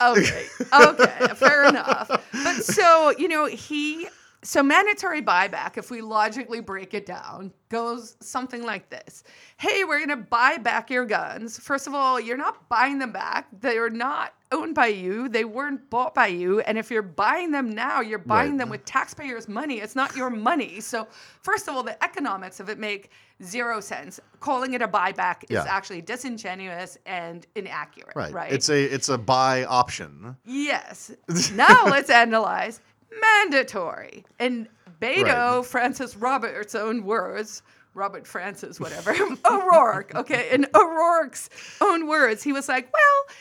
[0.00, 0.46] Okay.
[0.72, 1.28] Okay.
[1.34, 2.08] Fair enough.
[2.08, 4.08] But so, you know, he
[4.42, 9.24] so mandatory buyback, if we logically break it down, goes something like this.
[9.56, 11.58] Hey, we're gonna buy back your guns.
[11.58, 13.48] First of all, you're not buying them back.
[13.60, 15.28] They're not owned by you.
[15.28, 16.60] They weren't bought by you.
[16.60, 18.58] And if you're buying them now, you're buying Right.
[18.60, 19.80] them with taxpayers' money.
[19.80, 20.80] It's not your money.
[20.80, 21.06] So
[21.42, 23.10] first of all, the economics of it make
[23.42, 24.18] zero sense.
[24.40, 25.66] Calling it a buyback is Yeah.
[25.68, 28.14] actually disingenuous and inaccurate.
[28.16, 28.32] Right.
[28.32, 28.52] Right.
[28.52, 30.36] It's a it's a buy option.
[30.44, 31.10] Yes.
[31.52, 32.80] now let's analyze
[33.20, 34.24] mandatory.
[34.38, 34.68] And
[35.00, 35.66] Beto, Right.
[35.66, 37.62] Francis Robert's own words,
[37.94, 39.12] Robert Francis, whatever,
[39.50, 41.48] O'Rourke, okay, in O'Rourke's
[41.80, 43.36] own words, he was like, well,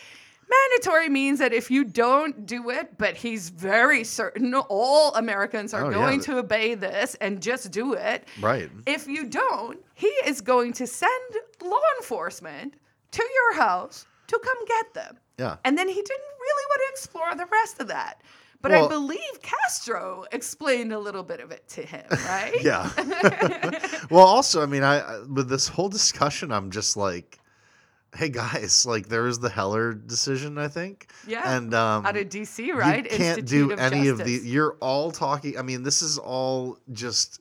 [0.50, 5.86] mandatory means that if you don't do it, but he's very certain all Americans are
[5.86, 5.96] Oh, yeah.
[5.96, 8.28] going to obey this and just do it.
[8.40, 8.70] Right.
[8.86, 11.12] If you don't, he is going to send
[11.64, 12.76] law enforcement
[13.12, 15.18] to your house to come get them.
[15.38, 15.58] Yeah.
[15.66, 18.22] And then he didn't really want to explore the rest of that.
[18.62, 22.56] But Well- I believe Castro explained a little bit of it to him, right?
[22.62, 22.90] Yeah.
[24.10, 27.40] well, also, I mean, I with this whole discussion, I'm just like,
[28.16, 31.12] hey guys, like there was the Heller decision, I think.
[31.28, 31.56] Yeah.
[31.58, 33.04] And um, Out of DC, right?
[33.04, 34.32] You can't Institute do of any of the.
[34.44, 35.58] You're all talking.
[35.58, 37.40] I mean, this is all just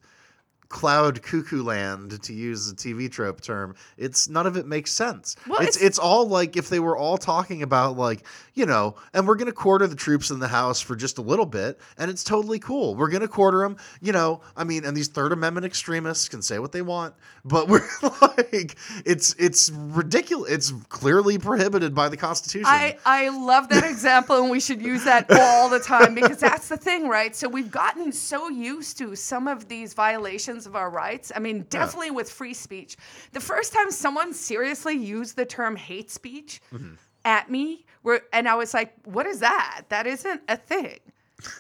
[0.68, 3.74] cloud cuckoo land to use a TV trope term.
[3.96, 5.36] It's none of it makes sense.
[5.46, 8.24] Well, it's, it's- it's all like if they were all talking about like
[8.54, 11.44] you know, and we're gonna quarter the troops in the house for just a little
[11.44, 12.94] bit, and it's totally cool.
[12.94, 13.76] We're gonna quarter them.
[14.00, 17.68] You know, I mean, and these Third Amendment extremists can say what they want, but
[17.68, 17.86] we're
[18.22, 20.50] like, it's it's ridiculous.
[20.50, 22.66] It's clearly prohibited by the Constitution.
[22.66, 26.68] I, I love that example, and we should use that all the time because that's
[26.68, 27.36] the thing, right?
[27.36, 31.30] So we've gotten so used to some of these violations of our rights.
[31.36, 32.96] I mean, definitely with free speech.
[33.32, 36.94] The first time someone seriously used the term hate speech Mm-hmm.
[37.26, 39.82] at me, where, and I was like, what is that?
[39.90, 41.00] That isn't a thing.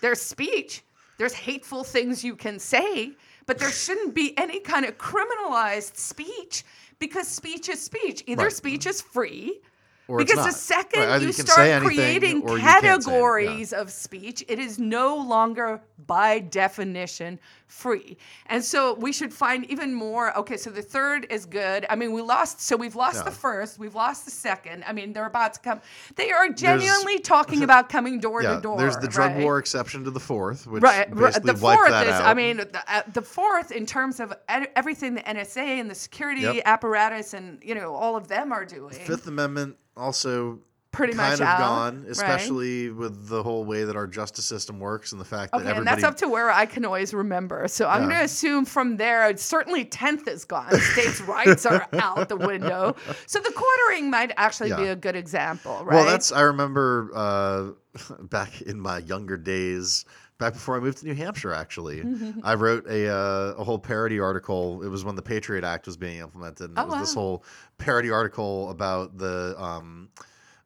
[0.00, 0.82] There's speech,
[1.18, 3.12] there's hateful things you can say,
[3.46, 6.64] but there shouldn't be any kind of criminalized speech
[6.98, 8.22] because speech is speech.
[8.26, 8.52] Either Right.
[8.52, 9.60] speech is free.
[10.08, 12.90] Or because the second Right, you you start anything creating or you can't say it,
[12.90, 12.96] yeah.
[12.96, 18.16] categories of speech, it is no longer by definition free.
[18.46, 20.36] And so we should find even more.
[20.38, 21.84] Okay, so the third is good.
[21.90, 24.84] I mean, we lost, so we've lost the first, we've lost the second.
[24.86, 25.80] I mean, they're about to come.
[26.14, 28.78] They are genuinely talking about coming door yeah, to door.
[28.78, 29.42] there's the drug right?
[29.42, 32.12] war exception to the fourth, which Right, basically the fourth that is.
[32.12, 32.24] out.
[32.26, 35.94] I mean, the, uh, the fourth in terms of ed- everything the NSA and the
[35.94, 36.62] security Yep.
[36.66, 38.92] apparatus and you know all of them are doing.
[38.94, 40.60] Fifth Amendment also
[40.96, 42.10] Pretty kind much of out, gone, right?
[42.10, 45.76] especially with the whole way that our justice system works and the fact that Okay,
[45.76, 47.68] and that's up to where I can always remember.
[47.68, 48.08] So I'm Yeah.
[48.08, 50.72] going to assume from there, certainly 10th is gone.
[50.80, 52.96] States' rights are out the window.
[53.26, 55.94] So the quartering might actually be a good example, right?
[55.96, 57.70] Well, that's I remember uh,
[58.22, 60.04] back in my younger days,
[60.38, 61.52] back before I moved to New Hampshire.
[61.52, 62.02] Actually,
[62.42, 64.82] I wrote a uh, a whole parody article.
[64.82, 66.70] It was when the Patriot Act was being implemented.
[66.70, 67.44] And Oh, it was this whole
[67.78, 70.08] parody article about the um,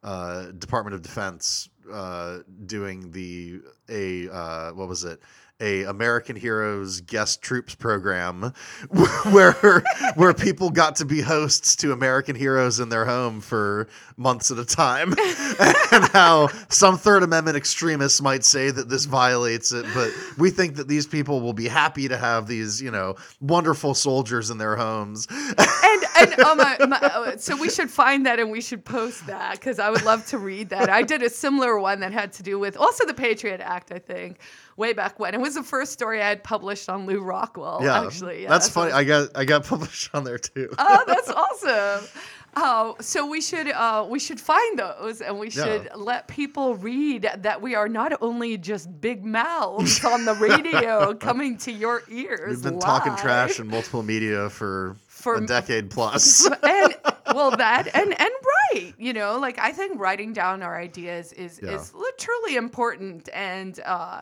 [0.03, 5.19] uh, Department of Defense uh, doing the a uh, what was it?
[5.61, 8.53] A American Heroes guest troops program,
[9.31, 9.83] where
[10.15, 14.57] where people got to be hosts to American heroes in their home for months at
[14.57, 15.13] a time,
[15.91, 20.75] and how some Third Amendment extremists might say that this violates it, but we think
[20.75, 24.75] that these people will be happy to have these, you know, wonderful soldiers in their
[24.75, 25.27] homes.
[25.29, 29.25] and and oh my, my, oh, so we should find that and we should post
[29.27, 30.89] that because I would love to read that.
[30.89, 33.99] I did a similar one that had to do with also the Patriot Act, I
[33.99, 34.39] think,
[34.77, 35.33] way back when.
[35.33, 37.79] It was the first story I had published on Lew Rockwell.
[37.83, 38.91] yeah, actually, yeah, that's funny.
[38.91, 40.69] I got I got published on there too.
[40.77, 42.07] oh, that's awesome.
[42.53, 45.95] Oh, so we should uh, we should find those and we should Yeah.
[45.95, 51.57] let people read that we are not only just big mouths on the radio coming
[51.59, 52.57] to your ears.
[52.57, 56.45] We've been talking trash in multiple media for, For- a decade plus.
[56.61, 56.93] and
[57.33, 58.29] well that and and
[58.73, 61.75] right you know like i think writing down our ideas is Yeah.
[61.75, 64.21] is truly important and uh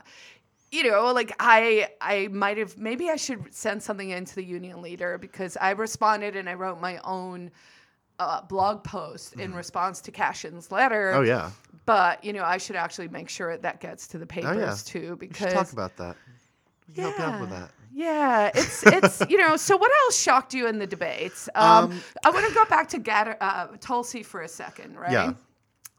[0.71, 4.82] you know like i i might have maybe i should send something into the union
[4.82, 7.49] leader because i responded and i wrote my own
[8.19, 11.19] uh, blog post in response to cashin's letter Mm-hmm.
[11.19, 11.51] oh yeah,
[11.86, 14.75] but you know i should actually make sure that gets to the papers oh yeah.
[14.86, 16.15] too because talk about that.
[16.88, 17.71] We can help you out with that.
[17.93, 19.55] yeah, it's it's you know.
[19.58, 21.47] So what else shocked you in the debates?
[21.55, 25.12] Um, Um, I want to go back to Gat- uh, Tulsi for a second, right?
[25.12, 25.34] Yeah.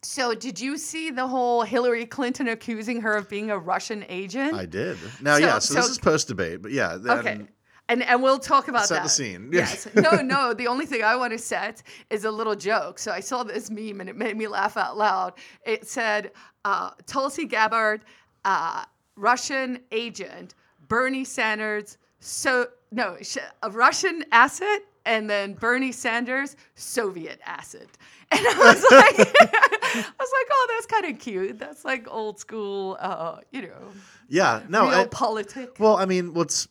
[0.03, 4.55] So did you see the whole Hillary Clinton accusing her of being a Russian agent?
[4.55, 4.97] I did.
[5.21, 5.59] Now, So- yeah.
[5.59, 6.97] So, this is post debate, but yeah.
[7.05, 7.41] Okay.
[7.89, 9.03] And, and we'll talk about Set that.
[9.03, 9.51] the scene.
[9.53, 9.89] Yes.
[9.97, 10.55] No, no.
[10.55, 13.01] The only thing I want to set is a little joke.
[13.01, 15.33] So I saw this meme and it made me laugh out loud.
[15.67, 16.31] It said,
[16.65, 18.03] uh, Tulsi Gabbard,
[18.45, 18.85] uh,
[19.17, 20.55] Russian agent,
[20.89, 23.17] Bernie Sanders, so no,
[23.63, 27.89] a Russian asset, and then Bernie Sanders, Soviet asset.
[28.33, 31.59] And I was like, I was like, oh, that's kind of cute.
[31.59, 33.89] That's like old school, uh, you know,
[34.29, 34.63] Yeah.
[34.69, 34.89] No.
[34.89, 35.79] real I- politic.
[35.79, 36.69] Well, I mean, what's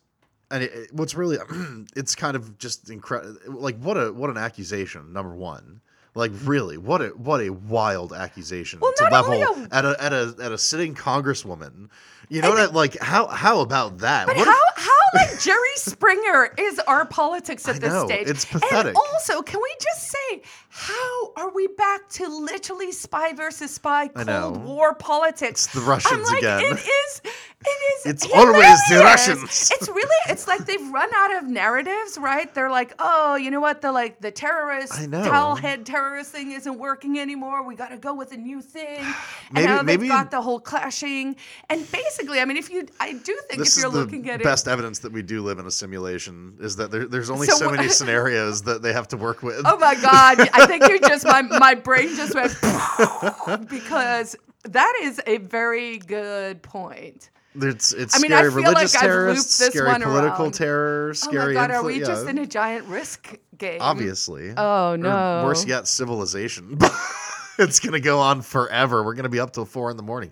[0.52, 1.38] and it, it- what's really
[1.96, 3.38] it's kind of just incredible.
[3.48, 5.14] Like what a what an accusation.
[5.14, 5.82] Number one,
[6.20, 10.14] like really, what a what a wild accusation Well, to level a- at a at
[10.14, 11.90] a at a sitting congresswoman.
[12.30, 12.60] You know what?
[12.60, 14.28] I, like how how about that?
[14.28, 18.06] But What how, if- how like Jerry Springer is our politics at I this know,
[18.06, 18.28] stage?
[18.28, 18.96] it's And pathetic.
[18.96, 24.64] also, can we just say, how are we back to literally spy versus spy Cold.
[24.64, 25.66] War politics?
[25.66, 26.62] It's the Russians like, again.
[26.62, 27.22] It is.
[27.66, 28.06] It is.
[28.06, 29.00] It's always the.
[29.04, 29.72] Russians.
[29.74, 30.16] It's really.
[30.30, 32.54] It's like they've run out of narratives, right?
[32.54, 33.82] They're like, oh, you know what?
[33.82, 35.24] The like the terrorist I know.
[35.24, 37.64] towel head terrorist thing isn't working anymore.
[37.64, 39.04] We got to go with a new thing.
[39.52, 41.36] Maybe- and now maybe- they've got the whole clashing.
[41.70, 44.68] And basically, I mean, if you, I do think if you're looking at the best
[44.68, 46.58] evidence that we do live in a simulation.
[46.60, 49.62] Is that there, there's only So so, many scenarios that they have to work with.
[49.66, 50.40] Oh my God!
[50.54, 52.56] I think you're just my my brain just went
[53.70, 57.30] because that is a very good point.
[57.56, 60.02] It's it's I mean, I scary feel like religious I've looped terrorists, this scary one
[60.02, 60.54] political around.
[60.54, 61.72] terror, Oh my God!
[61.72, 63.78] Are influ- we just in a giant risk game?
[63.82, 64.54] obviously?
[64.58, 65.44] Oh Or no!
[65.46, 66.78] worse yet, civilization.
[67.60, 69.04] it's gonna go on forever.
[69.04, 70.32] We're gonna be up till four in the morning,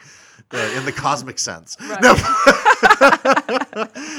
[0.51, 1.77] uh, in the cosmic sense.
[1.79, 2.01] Right.
[2.01, 2.13] No,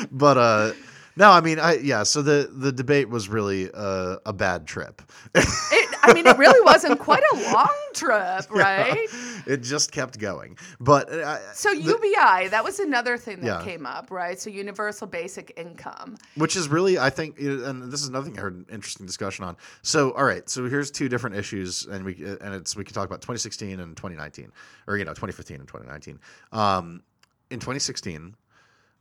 [0.13, 0.73] but uh,
[1.19, 2.03] no, I mean, I yeah.
[2.05, 5.03] So the the debate was really uh, a bad trip.
[5.35, 9.07] It, I mean, it really wasn't quite a long trip, right?
[9.47, 10.57] it just kept going.
[10.81, 13.65] But uh, So the- UBI, that was another thing that Yeah.
[13.65, 14.39] came up, right?
[14.41, 16.17] So universal basic income.
[16.37, 19.45] which is really i think and this is another thing i heard an interesting discussion
[19.45, 22.95] on so all right so here's two different issues and we and it's we can
[22.95, 24.51] talk about 2016 and 2019
[24.87, 26.19] or you know 2015 and 2019
[26.53, 27.03] um,
[27.51, 28.35] in 2016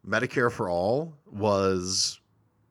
[0.08, 2.20] medicare for all was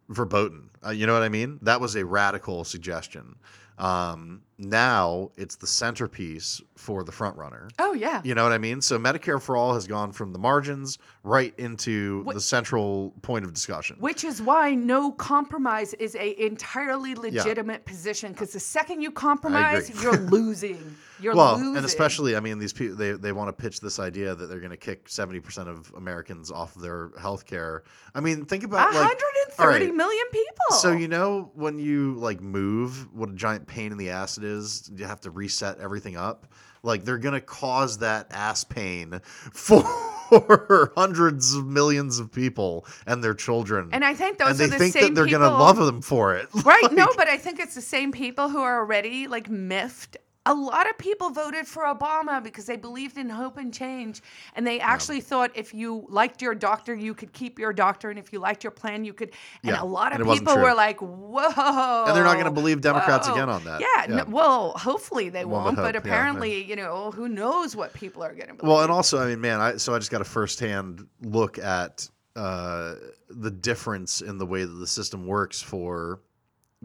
[0.09, 0.70] verboten.
[0.85, 1.59] Uh, you know what i mean?
[1.62, 3.37] That was a radical suggestion
[3.79, 8.23] um, now it's the centerpiece for the front runner Oh yeah.
[8.25, 8.81] you know what I mean?
[8.81, 13.45] So Medicare for all has gone from the margins right into Wh- the central point
[13.45, 13.97] of discussion.
[14.01, 19.91] Which is why no compromise is a entirely legitimate position because the second you compromise,
[20.03, 20.97] you're losing.
[21.19, 21.77] You're well, losing.
[21.79, 24.61] and especially, I mean, these people they, they want to pitch this idea that they're
[24.61, 27.85] going to kick seventy percent of Americans off their health care.
[28.15, 30.77] I mean, think about like 130 all right, million people.
[30.79, 34.45] So you know when you like move, what a giant pain in the ass it
[34.45, 34.91] is.
[34.95, 36.47] You have to reset everything up.
[36.83, 39.21] Like they're gonna cause that ass pain
[39.53, 43.89] for hundreds of millions of people and their children.
[43.93, 45.41] and I think those and are they the think same that they're people.
[45.41, 46.49] gonna love them for it.
[46.65, 46.91] Right.
[46.93, 50.17] no, but I think it's the same people who are already like miffed.
[50.47, 54.23] A lot of people voted for Obama because they believed in hope and change.
[54.55, 58.09] And they actually thought if you liked your doctor, you could keep your doctor.
[58.09, 59.33] And if you liked your plan, you could.
[59.63, 62.05] And Yeah, a lot of and it wasn't people were like, whoa.
[62.07, 63.81] And they're not gonna believe Democrats whoa." again on that.
[63.81, 63.87] Yeah.
[64.09, 64.17] Yeah.
[64.17, 65.77] No, well, hopefully they won't.
[65.77, 68.69] But yeah, apparently, you know, who knows what people are going to believe.
[68.69, 72.09] Well, and also, I mean, man, I so I just got a firsthand look at
[72.37, 72.95] uh,
[73.31, 76.21] the difference in the way that the system works for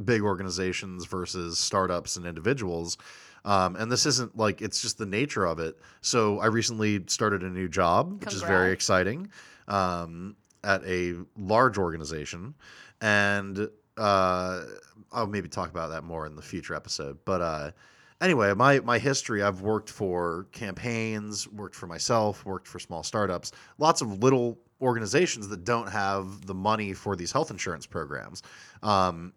[0.03, 2.97] big organizations versus startups and individuals.
[3.43, 5.77] Um, and this isn't like it's just the nature of it.
[6.01, 9.29] So I recently started a new job, which is very exciting,
[9.67, 12.53] um, at a large organization,
[13.01, 14.61] and uh,
[15.11, 17.17] I'll maybe talk about that more in the future episode.
[17.25, 17.71] But uh,
[18.21, 23.51] anyway, my my history, I've worked for campaigns, worked for myself, worked for small startups,
[23.79, 28.43] lots of little organizations that don't have the money for these health insurance programs.
[28.83, 29.33] Um,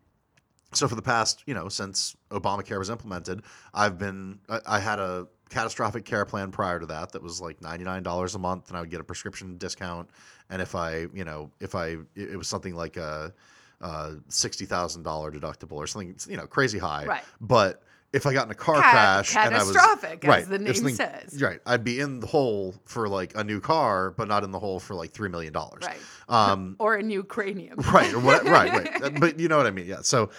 [0.75, 4.99] so for the past, you know, since Obamacare was implemented, I've been I, I had
[4.99, 8.81] a catastrophic care plan prior to that that was like $99 a month and I
[8.81, 10.11] would get a prescription discount
[10.51, 13.33] and if I, you know, if I it it was something like a,
[13.81, 17.05] uh $60,000 deductible or something, you know, crazy high.
[17.05, 17.25] Right.
[17.41, 17.83] But
[18.15, 20.55] if I got in a car Cat- crash and I was catastrophic, as right, the
[20.55, 21.43] if name something- says.
[21.43, 24.59] right, I'd be in the hole for like a new car, but not in the
[24.61, 25.83] hole for like three million dollars.
[25.85, 25.99] Right.
[26.29, 27.77] Um, or in Ukrainian.
[27.93, 30.31] right or what right right Uh, but you know what i mean yeah so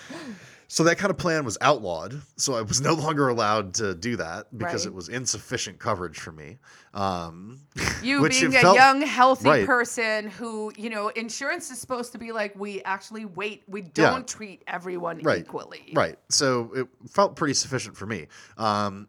[0.67, 4.15] so that kind of plan was outlawed so i was no longer allowed to do
[4.17, 4.91] that because Right.
[4.91, 6.58] it was insufficient coverage for me
[6.93, 7.60] um
[8.01, 9.65] You being a felt- young, healthy right.
[9.65, 14.28] person who, you know, insurance is supposed to be like we actually wait, we don't
[14.28, 15.39] treat everyone Right.
[15.39, 15.91] equally.
[15.93, 19.08] right so it felt pretty sufficient for me um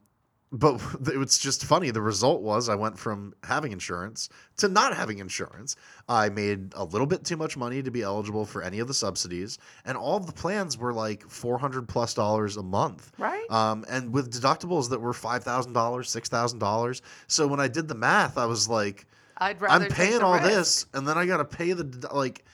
[0.53, 0.81] but
[1.13, 1.91] it was just funny.
[1.91, 4.29] The result was I went from having insurance
[4.59, 5.77] to not having insurance.
[6.09, 8.95] I made a little bit too much money to be eligible for any of the
[8.95, 13.11] subsidies, and all of the plans were like four hundred plus dollars a month.
[13.19, 13.45] Right?
[13.51, 17.03] Um, and with deductibles that were five thousand dollars, six thousand dollars.
[17.27, 19.07] So when I did the math, I was like,
[19.39, 20.47] I'd rather I'm paying all risk.
[20.47, 22.45] this, and then I got to pay the like.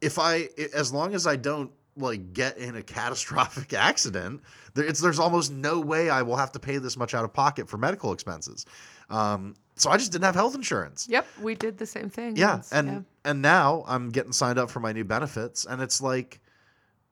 [0.00, 4.42] If I, i- as long as I don't like get in a catastrophic accident,
[4.74, 7.32] there, it's there's almost no way I will have to pay this much out of
[7.32, 8.66] pocket for medical expenses.
[9.10, 11.06] Um, so I just didn't have health insurance.
[11.08, 12.36] Yep, we did the same thing.
[12.36, 13.00] Yeah, once, and yeah.
[13.24, 16.40] and now I'm getting signed up for my new benefits, and it's like,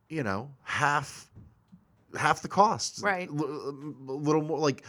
[0.09, 1.31] you know, half
[2.17, 3.03] half the cost.
[3.03, 3.29] Right.
[3.29, 3.45] L-
[4.09, 4.85] a little more like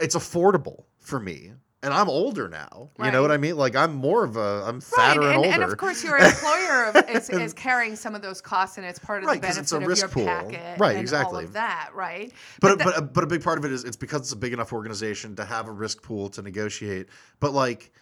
[0.00, 1.52] it's affordable for me.
[1.80, 2.90] And I'm older now.
[2.98, 3.56] You know what I mean?
[3.56, 5.50] Like I'm more of a I'm Right, fatter and, and, older.
[5.50, 8.98] and of course your employer of- is, is carrying some of those costs, and it's
[8.98, 10.24] part of Right, the benefit it's a of risk your pool.
[10.26, 11.44] packet, Right, exactly.
[11.44, 12.32] of that, right?
[12.60, 14.52] but that- but but a big part of it is it's because it's a big
[14.52, 17.06] enough organization to have a risk pool to negotiate.
[17.38, 17.92] But like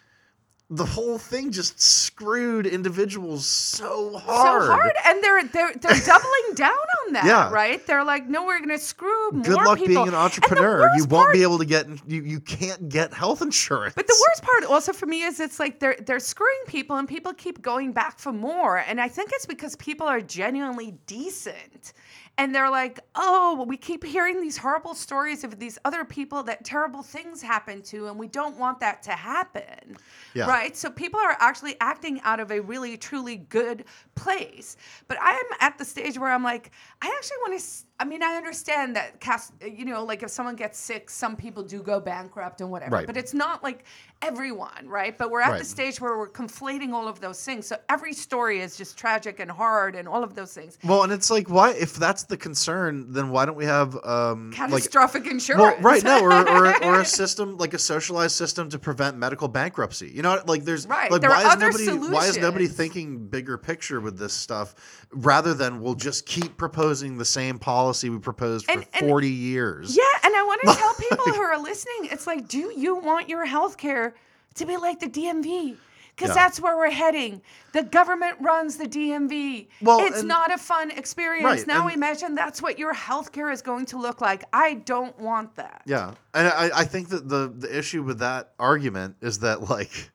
[0.69, 4.63] the whole thing just screwed individuals so hard.
[4.63, 6.73] So hard, and they're they're they're doubling down
[7.07, 7.51] on that, Yeah.
[7.53, 7.87] right?
[7.87, 9.95] They're like, no, we're going to screw more Good luck people.
[9.95, 10.91] being an entrepreneur.
[10.97, 13.95] You won't part- be able to get you you can't get health insurance.
[13.95, 17.07] But the worst part also for me is it's like they're they're screwing people and
[17.07, 18.79] people keep going back for more.
[18.79, 21.93] And I think it's because people are genuinely decent.
[22.39, 26.65] And they're like, oh, we keep hearing these horrible stories of these other people that
[26.65, 29.97] terrible things happen to, and we don't want that to happen.
[30.35, 30.47] Yeah.
[30.47, 30.77] Right?
[30.77, 33.85] So people are actually acting out of a really, truly good
[34.17, 34.77] place.
[35.09, 37.96] But I am at the stage where I'm like, I actually want to.
[37.99, 41.63] I mean, I understand that, cast, you know, like if someone gets sick, some people
[41.63, 42.97] do go bankrupt and whatever.
[42.97, 43.07] Right.
[43.07, 43.85] But it's not like
[44.21, 45.17] everyone, right?
[45.17, 45.59] But we're at Right.
[45.61, 47.67] the stage where we're conflating all of those things.
[47.67, 50.77] So every story is just tragic and hard and all of those things.
[50.85, 51.71] well, and it's like, why?
[51.73, 55.63] If that's the concern, then why don't we have um like Catastrophic insurance.
[55.63, 59.49] well, right no, or, or or a system like a socialized system to prevent medical
[59.49, 60.09] bankruptcy.
[60.11, 63.57] You know, like there's Right, like there why is nobody why is nobody thinking bigger
[63.57, 64.75] picture with this stuff
[65.13, 69.31] rather than we'll just keep proposing the same policy we proposed for And- and- forty
[69.31, 69.97] years.
[69.97, 73.29] Yeah, and I want to tell people who are listening, it's like, do you want
[73.29, 74.15] your health care
[74.55, 75.77] to be like the DMV?
[76.15, 76.35] Because Yeah.
[76.47, 77.43] that's where we're heading.
[77.73, 79.69] The government runs the DMV.
[79.83, 81.45] Well, it's and- not a fun experience.
[81.45, 84.45] Right, now imagine that's what your health care is going to look like.
[84.53, 85.83] I don't want that.
[85.85, 90.11] Yeah, and I, I think that the the issue with that argument is that like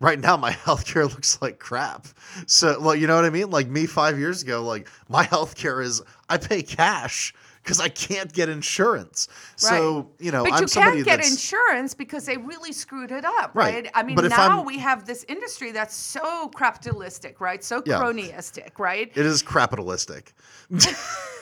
[0.00, 2.06] right now my healthcare looks like crap.
[2.46, 3.50] So well, you know what I mean?
[3.50, 8.30] Like me five years ago, like my healthcare is I pay cash because I can't
[8.30, 9.26] get insurance.
[9.56, 13.10] So you know, But I'm you somebody can't get that's insurance because they really screwed
[13.10, 13.84] it up, Right.
[13.84, 13.90] right?
[13.94, 17.64] I mean, But now we have this industry that's so capitalistic, right?
[17.64, 18.00] So Yeah.
[18.00, 19.10] cronyistic, right?
[19.14, 20.34] it is capitalistic,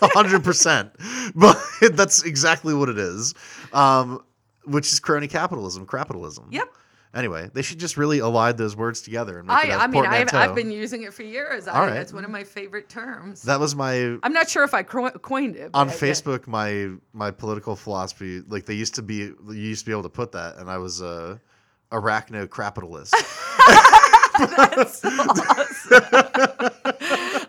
[0.01, 0.93] hundred percent.
[1.35, 1.61] But
[1.93, 3.35] that's exactly what it is,
[3.73, 4.23] um,
[4.65, 6.47] which is crony capitalism, capitalism.
[6.51, 6.69] Yep.
[7.15, 9.87] Anyway, they should just really align those words together and make I, it a I
[9.87, 10.33] mean, I've.
[10.33, 11.69] I've been using it for years.
[11.69, 11.99] I, All right.
[11.99, 13.43] It's one of my favorite terms.
[13.43, 15.71] That was my I'm not sure if I coined it.
[15.75, 19.87] on I- Facebook, my my political philosophy, like they used to be, you used to
[19.87, 21.39] be able to put that, and I was a
[21.91, 23.15] arachno capitalist.
[24.39, 26.03] That's awesome.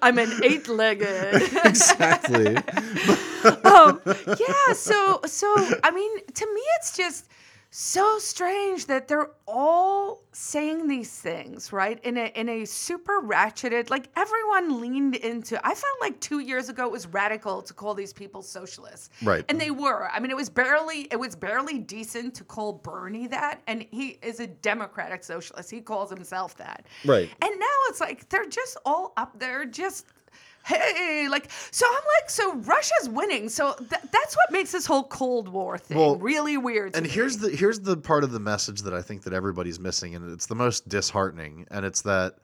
[0.01, 1.35] I'm an eight-legged.
[1.65, 2.57] exactly.
[3.63, 4.73] um, yeah.
[4.73, 5.47] So, so
[5.81, 7.29] I mean, to me, it's just
[7.75, 11.99] so strange that they're all saying these things, right?
[12.05, 15.59] In a in a super ratcheted, like everyone leaned into.
[15.65, 19.43] I felt like two years ago it was radical to call these people socialists, Right.
[19.49, 20.07] And they were.
[20.11, 24.19] I mean, it was barely it was barely decent to call Bernie that, and he
[24.21, 25.71] is a democratic socialist.
[25.71, 27.27] He calls himself that, Right.
[27.41, 30.05] And now it's like they're just all up there, just
[30.65, 31.85] hey, like so.
[31.87, 33.49] I'm like, so Russia's winning.
[33.49, 36.95] So th- that's what makes this whole Cold War thing Well, really weird.
[36.95, 37.09] And me.
[37.09, 40.31] here's the here's the part of the message that I think that everybody's missing, and
[40.31, 42.35] it's the most disheartening, and it's that,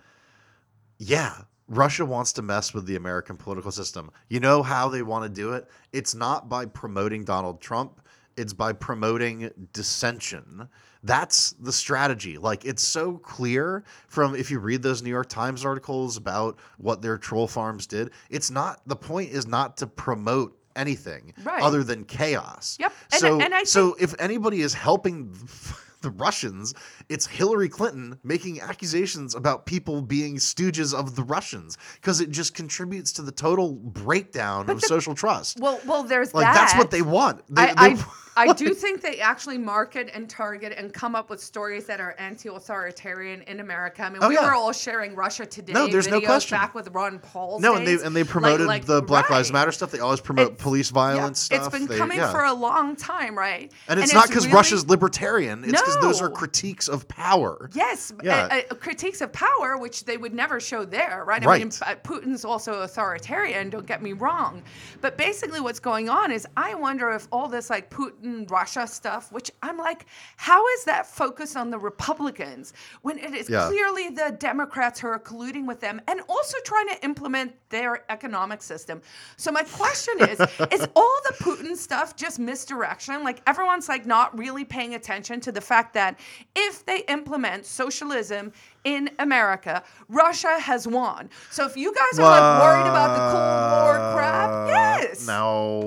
[0.97, 1.33] yeah,
[1.67, 4.11] Russia wants to mess with the American political system.
[4.27, 5.67] You know how they want to do it?
[5.93, 8.01] It's not by promoting Donald Trump.
[8.37, 10.67] It's by promoting dissension.
[11.03, 12.37] That's the strategy.
[12.37, 17.01] Like it's so clear from if you read those New York Times articles about what
[17.01, 18.11] their troll farms did.
[18.29, 21.61] It's not the point is not to promote anything Right.
[21.63, 22.77] other than chaos.
[22.79, 22.93] Yep.
[23.13, 25.33] So and I so if anybody is helping
[26.01, 26.73] the Russians,
[27.09, 32.53] it's Hillary Clinton making accusations about people being stooges of the Russians because it just
[32.55, 35.59] contributes to the total breakdown of the- social trust.
[35.59, 36.53] well, well, there's like that.
[36.55, 37.41] that's what they want.
[37.53, 38.05] They, I, they- I,
[38.39, 42.15] I do think they actually market and target and come up with stories that are
[42.17, 44.03] anti-authoritarian in America.
[44.03, 44.45] I mean, Oh, we yeah.
[44.47, 46.57] were all sharing Russia Today No, there's no question.
[46.57, 47.59] back with Ron Paul.
[47.59, 49.91] no, and they and they promoted the Black Lives Matter stuff.
[49.91, 51.73] They always promote It's- police violence yeah, stuff.
[51.73, 52.31] It's been They- coming yeah.
[52.31, 53.71] for a long time, right?
[53.87, 55.63] and it's not because really- Russia's libertarian.
[55.63, 57.69] It's because those are critiques of power.
[57.73, 58.47] Yes, Yeah.
[58.51, 61.45] uh, uh, critiques of power, which they would never show there, right?
[61.45, 61.81] I mean, Right.
[61.81, 63.69] uh, Putin's also authoritarian.
[63.69, 64.61] Don't get me wrong,
[65.01, 69.31] but basically, what's going on is I wonder if all this like Putin Russia stuff,
[69.31, 70.05] which I'm like,
[70.37, 73.67] how is that focused on the Republicans when it is Yeah.
[73.67, 78.61] clearly the Democrats who are colluding with them and also trying to implement their economic
[78.61, 79.01] system?
[79.37, 80.39] So my question is:
[80.71, 83.23] Is all the Putin stuff just misdirection?
[83.23, 86.19] Like everyone's like not really paying attention to the fact that
[86.55, 88.51] if they implement socialism
[88.95, 91.29] in America, Russia has won.
[91.51, 94.67] So if you guys are like worried about the Cold War crap,
[95.01, 95.81] yes, No,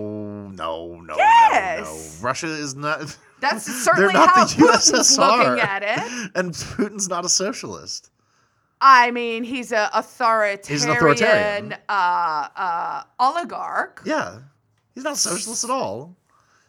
[0.55, 2.19] no, no, no, Yes.
[2.21, 2.27] no.
[2.29, 3.17] Russia is not.
[3.41, 6.31] that's certainly not how the Putin's looking at it.
[6.35, 8.11] And Putin's not a socialist.
[8.81, 11.75] I mean, he's a authoritarian, He's an authoritarian.
[11.89, 14.03] Uh, uh, oligarch.
[14.05, 14.41] Yeah,
[14.95, 16.17] he's not socialist at all.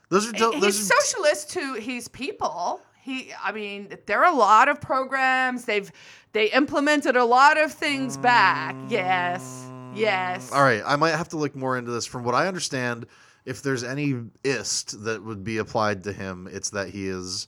[0.10, 2.82] Those are do- He's those are, socialist to his people.
[3.02, 5.66] He, I mean, there are a lot of programs.
[5.66, 5.92] They've
[6.34, 8.76] they implemented a lot of things back.
[8.76, 8.92] Mm.
[8.92, 9.66] Yes,
[9.96, 10.52] yes.
[10.52, 12.06] All right, I might have to look more into this.
[12.06, 13.06] From what I understand,
[13.46, 17.48] if there's any ist that would be applied to him, it's that he is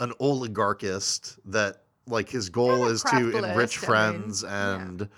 [0.00, 4.76] an oligarchist that like his goal is to enrich capitalist, I mean, friends yeah.
[4.76, 5.08] and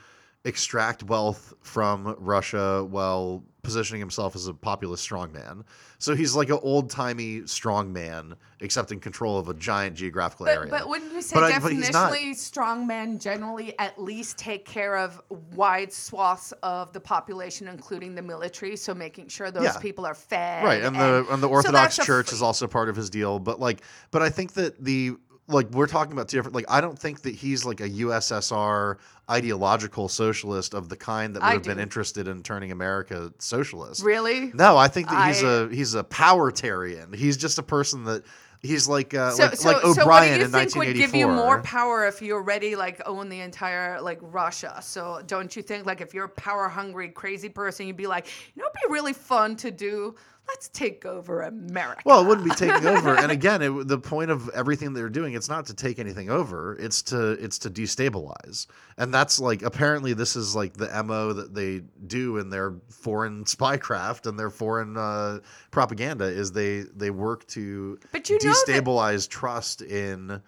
[0.45, 5.65] extract wealth from Russia while positioning himself as a populist strongman.
[5.99, 10.71] So he's like an old-timey strongman except in control of a giant geographical But, area.
[10.71, 12.13] but wouldn't you say But I- but he's not.
[12.13, 15.21] definitionally strong generally at least take care of
[15.55, 18.77] wide swaths of the population, including the military?
[18.77, 19.79] So making sure those Yeah.
[19.79, 20.65] people are fed.
[20.65, 23.61] right and the and the orthodox a church is also part of his deal but
[23.61, 25.13] like but i think that the
[25.51, 28.97] like we're talking about two different like i don't think that he's like a ussr
[29.31, 34.03] ideological socialist of the kind that would I have been interested in turning america socialist
[34.03, 34.51] Really?
[34.55, 38.25] no i think that he's a he's a powertarian he's just a person that
[38.61, 40.89] he's like uh, So, like, so, like so what do o'brien you in think would
[40.89, 44.79] 1984 give you more power if you already like own the entire like Russia?
[44.83, 48.27] So don't you think like if you're a power hungry crazy person, you'd be like,
[48.55, 50.15] you know, it'd be really fun to do.
[50.53, 52.03] Let's take over America.
[52.05, 53.17] Well, it wouldn't be taking over.
[53.17, 56.77] And again, it, the point of everything they're doing, it's not to take anything over.
[56.79, 58.67] It's to it's to destabilize.
[58.99, 63.45] And that's like apparently this is like the mo that they do in their foreign
[63.47, 65.39] spycraft and their foreign uh,
[65.71, 70.43] propaganda is they they work to But you know that- destabilize trust in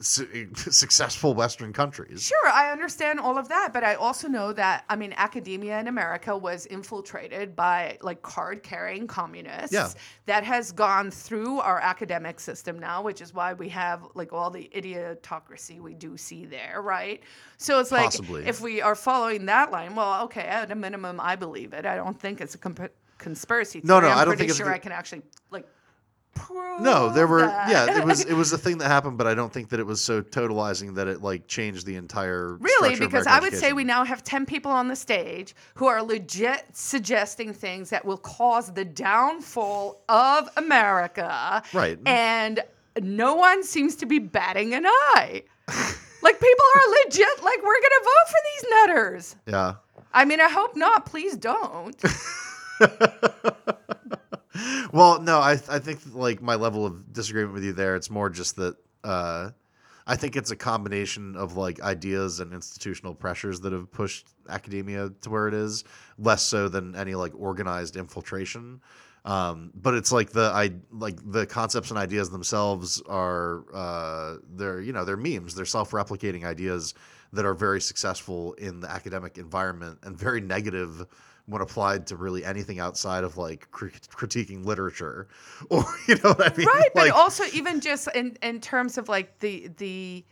[0.00, 2.22] su- successful Western countries.
[2.26, 5.88] Sure, I understand all of that, but I also know that I mean academia in
[5.88, 9.72] America was infiltrated by like card-carrying communists.
[9.72, 9.88] Yeah.
[10.26, 14.50] That has gone through our academic system now, which is why we have like all
[14.50, 17.22] the idiotocracy we do see there, right?
[17.58, 18.46] So it's like Possibly.
[18.46, 21.86] if we are following that line, well, okay, at a minimum, I believe it.
[21.86, 23.80] I don't think it's a comp- conspiracy.
[23.84, 24.08] No, theory.
[24.10, 25.66] no, I'm I don't pretty think it's sure co- I can actually like.
[26.36, 27.68] Prove No, there were that.
[27.68, 29.86] yeah, it was it was a thing that happened, but I don't think that it
[29.86, 33.84] was so totalizing that it like changed the entire Really, because I would say we
[33.84, 38.72] now have 10 people on the stage who are legit suggesting things that will cause
[38.72, 41.62] the downfall of America.
[41.72, 41.98] Right.
[42.06, 42.62] And
[43.02, 45.42] no one seems to be batting an eye.
[46.22, 49.36] like, people are legit, like, we're going to vote for these nutters.
[49.46, 49.74] Yeah.
[50.12, 51.06] I mean, I hope not.
[51.06, 52.02] Please don't.
[54.92, 58.30] Well, no, I I think like my level of disagreement with you there, it's more
[58.30, 59.50] just that uh,
[60.06, 65.10] I think it's a combination of like ideas and institutional pressures that have pushed academia
[65.22, 65.84] to where it is,
[66.18, 68.80] less so than any like organized infiltration.
[69.24, 74.80] Um, but it's like the I like the concepts and ideas themselves are uh, they're
[74.80, 76.94] you know they're memes, they're self-replicating ideas
[77.32, 81.06] that are very successful in the academic environment and very negative
[81.46, 85.28] when applied to really anything outside of like cri- critiquing literature
[85.70, 86.66] or you know what I mean?
[86.66, 90.24] right but also even just in, in terms of like the the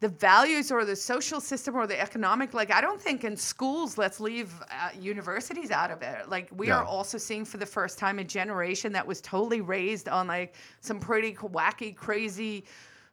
[0.00, 3.96] the values or the social system or the economic like i don't think in schools
[3.96, 7.98] let's leave uh, universities out of it like we are also seeing for the first
[7.98, 12.64] time a generation that was totally raised on like some pretty wacky crazy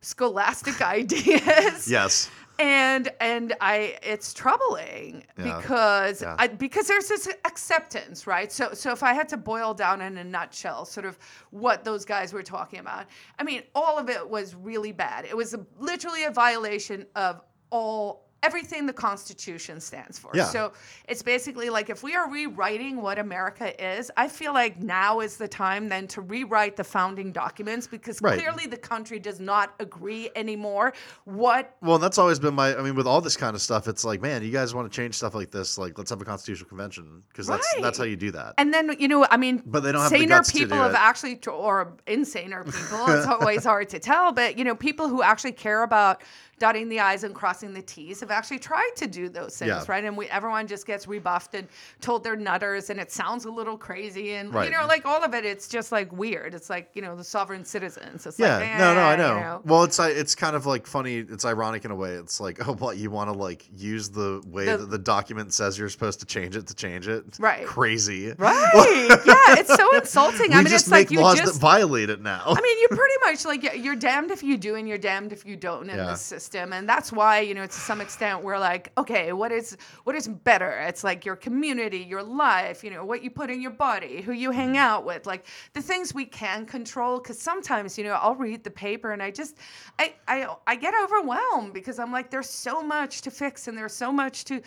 [0.01, 2.29] scholastic ideas yes.
[2.59, 5.57] And and I it's troubling Yeah.
[5.57, 6.35] because Yeah.
[6.37, 8.51] I, because there's this acceptance, right?
[8.51, 11.17] So so if I had to boil down in a nutshell, sort of
[11.51, 13.05] what those guys were talking about,
[13.39, 15.25] I mean, all of it was really bad.
[15.25, 17.41] It was a, literally a violation of
[17.71, 20.31] all everything the Constitution stands for.
[20.33, 20.45] Yeah.
[20.45, 20.71] So
[21.07, 25.37] it's basically like if we are rewriting what America is, I feel like now is
[25.37, 28.39] the time then to rewrite the founding documents because Right.
[28.39, 30.93] clearly the country does not agree anymore.
[31.25, 32.75] What Well, that's always been my.
[32.75, 34.95] I mean, with all this kind of stuff, it's like, man, you guys want to
[34.95, 35.77] change stuff like this?
[35.77, 38.53] Like, let's have a constitutional convention because that's that's how you do that.
[38.57, 40.91] And then you know, I mean, But they don't have the saner to people have
[40.91, 40.99] it.
[40.99, 43.05] actually, or insaner people.
[43.13, 46.21] it's always hard to tell, but you know, people who actually care about
[46.59, 49.83] dotting the i's and crossing the t's have actually tried to do those things, Yeah.
[49.87, 50.03] right?
[50.03, 51.67] And we everyone just gets rebuffed and
[52.01, 54.65] told they're nutters, and it sounds a little crazy, and Right.
[54.69, 56.53] you know, like all of it, it's just like weird.
[56.53, 58.25] It's like you know, the sovereign citizens.
[58.25, 59.35] It's yeah, like, no, no, I eh, know.
[59.35, 59.61] you know.
[59.65, 61.17] Well, it's like it's kind of like funny.
[61.17, 62.11] It's ironic in a way.
[62.13, 65.53] It's like, oh, what you want to like use the way The- that the document
[65.53, 67.25] says you're supposed to change it to change it?
[67.39, 67.65] Right.
[67.65, 68.33] Crazy.
[68.37, 68.71] Right?
[69.25, 70.49] yeah, it's so insulting.
[70.49, 72.43] We I mean, just it's make like you laws just that violate it now.
[72.45, 75.45] I mean, you're pretty much like you're damned if you do and you're damned if
[75.45, 76.07] you don't in Yeah.
[76.11, 79.77] this system, and that's why you know to some extent we're like, okay, what is
[80.03, 80.71] what is better?
[80.71, 84.31] It's like your community, your life, you know, what you put in your body, who
[84.31, 84.77] you hang mm-hmm.
[84.77, 87.19] out with, like the things we can control.
[87.19, 89.57] Because sometimes you know I'll read the paper and I just
[89.97, 93.93] I I I get overwhelmed because I'm like, there's so much to fix and there's
[93.93, 94.61] so much to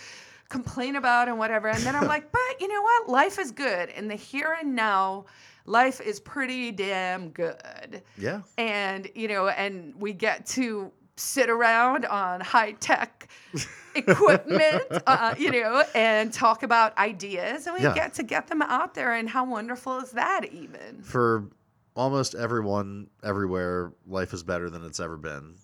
[0.52, 1.68] complain about and whatever.
[1.68, 3.08] And then I'm like, but you know what?
[3.08, 3.88] Life is good.
[3.90, 5.24] In the here and now,
[5.64, 8.02] life is pretty damn good.
[8.18, 8.42] Yeah.
[8.58, 13.28] And, you know, and we get to sit around on high tech
[13.94, 17.66] equipment, uh, you know, and talk about ideas.
[17.66, 17.94] And we Yeah.
[17.94, 19.12] get to get them out there.
[19.12, 21.02] And how wonderful is that, even?
[21.02, 21.48] For
[21.94, 25.54] almost everyone, everywhere, life is better than it's ever been.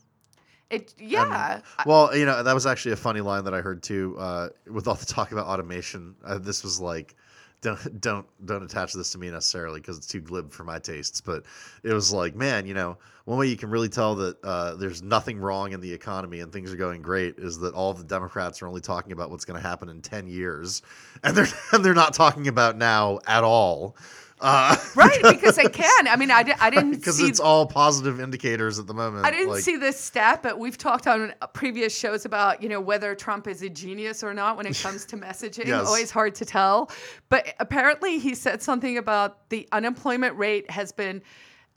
[0.70, 1.62] It, yeah.
[1.86, 4.16] Well, you know, that was actually a funny line that I heard too.
[4.18, 7.16] Uh, with all the talk about automation, uh, this was like,
[7.60, 11.20] don't don't don't attach this to me necessarily because it's too glib for my tastes.
[11.20, 11.44] But
[11.82, 15.02] it was like, man, you know, one way you can really tell that uh, there's
[15.02, 18.62] nothing wrong in the economy and things are going great is that all the Democrats
[18.62, 20.82] are only talking about what's going to happen in ten years,
[21.24, 23.96] and they're and they're not talking about now at all.
[24.40, 26.06] Uh, right, because they can.
[26.08, 29.24] I mean, I, di- I didn't because see it's all positive indicators at the moment.
[29.26, 32.80] I didn't like- see this stat, but we've talked on previous shows about you know
[32.80, 35.66] whether Trump is a genius or not when it comes to messaging.
[35.66, 35.86] Yes.
[35.86, 36.90] Always hard to tell.
[37.28, 41.22] But apparently, he said something about the unemployment rate has been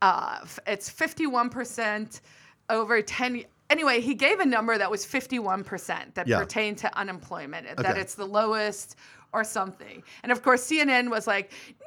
[0.02, 2.22] uh, it's fifty one percent
[2.70, 3.44] over ten.
[3.70, 6.40] Anyway, he gave a number that was fifty one percent that Yeah.
[6.40, 7.78] pertained to unemployment.
[7.78, 8.96] That it's the lowest
[9.34, 10.04] or something.
[10.24, 11.81] And of course, CNN was like, "No,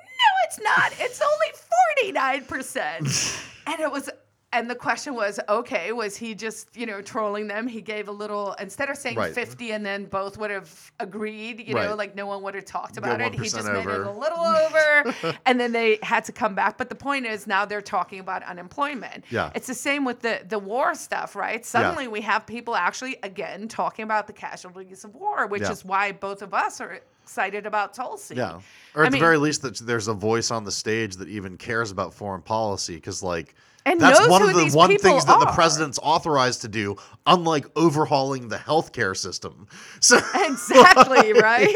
[0.45, 0.93] it's not.
[0.99, 1.53] It's only
[1.97, 4.11] forty nine percent." And it was,
[4.53, 7.67] and the question was, okay, was he just, you know, trolling them?
[7.67, 9.33] He gave a little, instead of saying Right.
[9.35, 12.99] 50 and then both would have agreed, you know, like no one would have talked
[12.99, 13.33] about it.
[13.33, 15.15] He 1% just made it a little over.
[15.47, 16.77] and then they had to come back.
[16.77, 19.25] But the point is now they're talking about unemployment.
[19.31, 19.51] Yeah.
[19.55, 21.65] It's the same with the, the war stuff, right?
[21.65, 25.73] Suddenly we have people actually, again, talking about the casualties of war, which Yeah.
[25.73, 28.35] is why both of us are excited about Tulsi.
[28.37, 28.61] Yeah.
[28.95, 31.29] Or I at the mean- very least, that there's a voice on the stage that
[31.29, 32.95] even cares about foreign policy.
[32.97, 33.55] Because, like,
[33.87, 36.97] And that's one of the one things that the president's authorized to do,
[37.27, 39.67] unlike overhauling the healthcare system.
[40.01, 41.75] So, Exactly, right?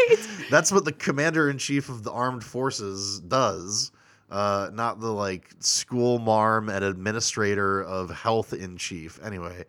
[0.50, 3.90] that's what the commander in chief of the armed forces does.
[4.30, 9.18] Uh, not the like school marm and administrator of health in chief.
[9.24, 9.64] Anyway,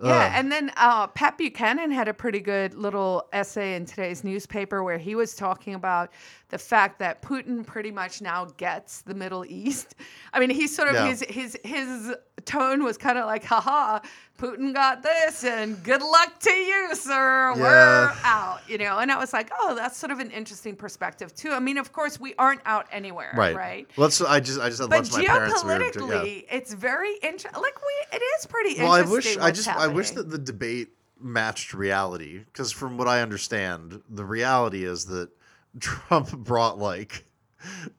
[0.00, 0.32] Yeah, Ugh.
[0.34, 4.96] and then uh, Pat Buchanan had a pretty good little essay in today's newspaper where
[4.98, 6.10] he was talking about
[6.48, 9.94] the fact that Putin pretty much now gets the Middle East.
[10.32, 11.06] I mean, he's sort of Yeah.
[11.08, 12.14] his his his
[12.44, 14.00] tone was kind of like, "Haha,
[14.38, 17.52] Putin got this, and good luck to you, sir.
[17.56, 21.34] We're out." You know, and I was like, "Oh, that's sort of an interesting perspective
[21.34, 23.88] too." I mean, of course, we aren't out anywhere, right, right?
[23.96, 24.20] Let's.
[24.20, 24.60] I just.
[24.60, 25.62] I just had But lunch with my parents.
[25.64, 25.90] we were- yeah.
[25.90, 27.60] geopolitically, it's very interesting.
[27.62, 29.36] Like we, it is pretty Well, I interesting.
[29.38, 30.88] wish I just I wish that the debate
[31.20, 35.30] matched reality because from what I understand, the reality is that
[35.78, 37.24] Trump brought like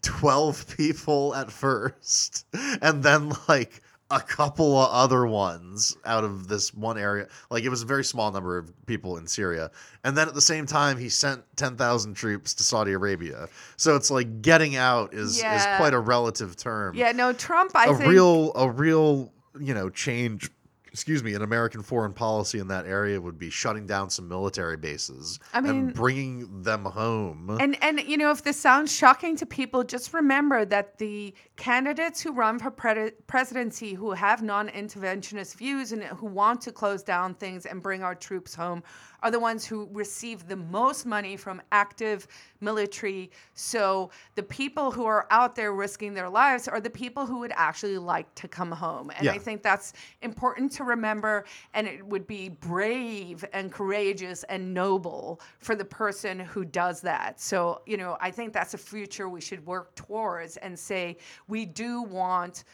[0.01, 2.45] 12 people at first
[2.81, 3.81] and then like
[4.11, 7.27] a couple of other ones out of this one area.
[7.49, 9.71] Like it was a very small number of people in Syria.
[10.03, 13.47] And then at the same time he sent 10,000 troops to Saudi Arabia.
[13.77, 15.55] So it's like getting out is Yeah.
[15.55, 17.71] is quite a relative term Yeah, no, Trump.
[17.75, 20.49] I a think real a real you know change
[20.93, 24.77] excuse me an american foreign policy in that area would be shutting down some military
[24.77, 27.57] bases I mean- and bringing them home.
[27.59, 32.21] And and you know, if this sounds shocking to people, just remember that the candidates
[32.21, 37.35] who run for pre- presidency who have non-interventionist views and who want to close down
[37.35, 38.83] things and bring our troops home
[39.23, 42.27] are the ones who receive the most money from active
[42.59, 43.31] military.
[43.53, 47.53] So the people who are out there risking their lives are the people who would
[47.55, 49.11] actually like to come home.
[49.15, 49.31] And Yeah.
[49.31, 55.39] I think that's important to remember and it would be brave and courageous and noble
[55.59, 57.39] for the person who does that.
[57.39, 61.17] So, you know, I think that's a future we should work towards and say
[61.47, 62.65] we do want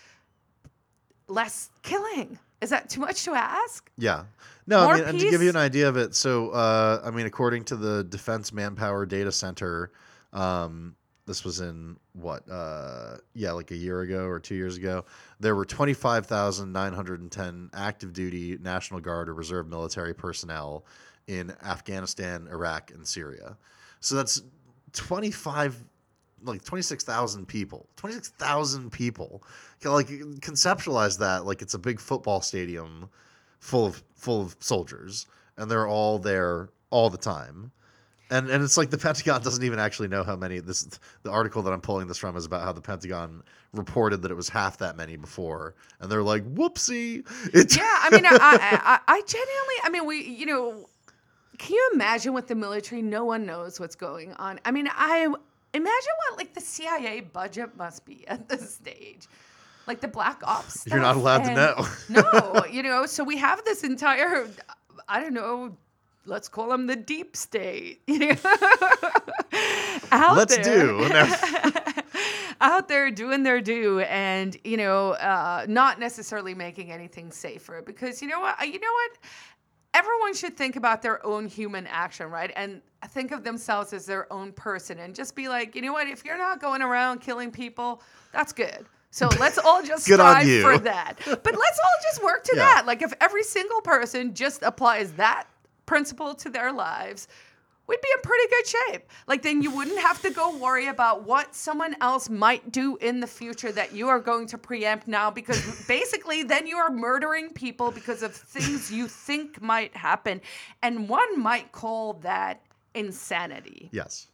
[1.28, 2.40] less killing.
[2.62, 3.90] Is that too much to ask?
[3.98, 4.24] yeah.
[4.68, 7.10] No More i mean and to give you an idea of it so uh, i
[7.10, 9.92] mean according to the defense manpower data center
[10.32, 10.96] um,
[11.26, 15.06] this was in what uh, yeah like a year ago or two years ago
[15.40, 20.86] there were 25910 active duty national guard or reserve military personnel
[21.28, 23.58] in afghanistan iraq and syria.
[24.02, 24.42] So that's
[24.94, 25.84] 25
[26.44, 29.44] like 26,000 people 26,000 people
[29.84, 33.10] like conceptualize that like it's a big football stadium
[33.60, 35.28] full of full of soldiers
[35.58, 37.72] and they're all there all the time
[38.32, 40.60] and and it's like the Pentagon doesn't even actually know how many.
[40.60, 40.88] This
[41.24, 44.36] the article that I'm pulling this from is about how the Pentagon reported that it
[44.36, 49.00] was half that many before, and they're like, "Whoopsie!" It's Yeah, I mean, I, I,
[49.08, 50.86] I genuinely, I mean, we, you know,
[51.58, 53.02] can you imagine with the military?
[53.02, 54.60] No one knows what's going on.
[54.66, 55.34] I mean, I
[55.74, 59.28] imagine what like the CIA budget must be at this stage,
[59.88, 60.86] like the black ops.
[60.88, 61.88] You're not allowed to know.
[62.10, 64.48] no, you know, so we have this entire,
[65.08, 65.78] I don't know,
[66.26, 68.02] let's call them the deep state.
[70.12, 71.10] out Let's there, do.
[71.10, 71.36] No.
[72.62, 77.82] out there doing their due, and you know, uh, not necessarily making anything safer.
[77.86, 79.18] Because you know what, you know what,
[79.94, 82.52] everyone should think about their own human action, right?
[82.56, 86.08] And think of themselves as their own person, and just be like, you know what,
[86.08, 88.86] if you're not going around killing people, that's good.
[89.12, 91.16] So let's all just strive for that.
[91.26, 92.64] But let's all just work to Yeah.
[92.64, 92.86] that.
[92.86, 95.46] Like if every single person just applies that
[95.86, 97.28] principle to their lives,
[97.90, 99.10] we'd be in pretty good shape.
[99.28, 103.20] Like then you wouldn't have to go worry about what someone else might do in
[103.20, 107.50] the future that you are going to preempt now because basically then you are murdering
[107.50, 110.40] people because of things you think might happen.
[110.84, 112.62] And one might call that
[112.94, 113.90] insanity.
[113.92, 114.28] Yes.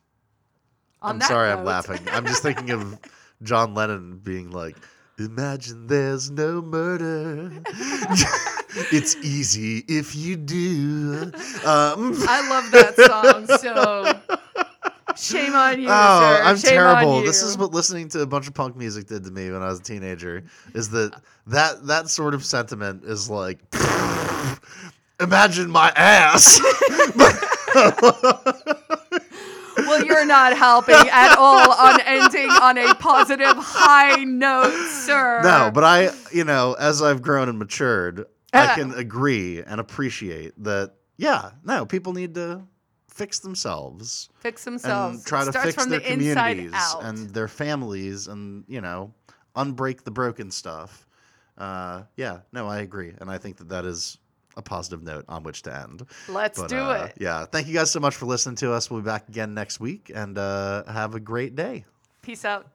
[1.01, 1.99] On I'm sorry I'm laughing.
[2.12, 2.99] I'm just thinking of
[3.43, 4.76] John Lennon being like,
[5.18, 7.51] Imagine there's no murder.
[8.91, 11.32] it's easy if you do.
[11.66, 14.20] Um, I love that song so
[15.18, 15.88] shame on you.
[15.89, 16.43] oh, sir.
[16.43, 17.22] I'm Shame terrible.
[17.22, 19.68] This is what listening to a bunch of punk music did to me when I
[19.68, 20.43] was a teenager.
[20.74, 23.59] Is that that that sort of sentiment is like,
[25.20, 26.59] imagine my ass.
[29.98, 35.41] Well, you're not helping at all on ending on a positive high note, sir.
[35.43, 38.76] No, but I, you know, as I've grown and matured, I Uh.
[38.76, 40.93] can agree and appreciate that.
[41.18, 42.64] Yeah, no, people need to
[43.08, 45.18] fix themselves fix themselves.
[45.20, 49.14] and try to starts fix from their the communities and their families, and you know,
[49.56, 51.08] unbreak the broken stuff.
[51.58, 54.18] Uh, yeah, no, I agree, and I think that that is
[54.58, 56.06] a positive note on which to end.
[56.28, 57.18] Let's But, do uh, it.
[57.20, 58.89] Yeah, thank you guys so much for listening to us.
[58.89, 61.86] We'll be back again next week, and uh, have a great day.
[62.22, 62.68] Peace out.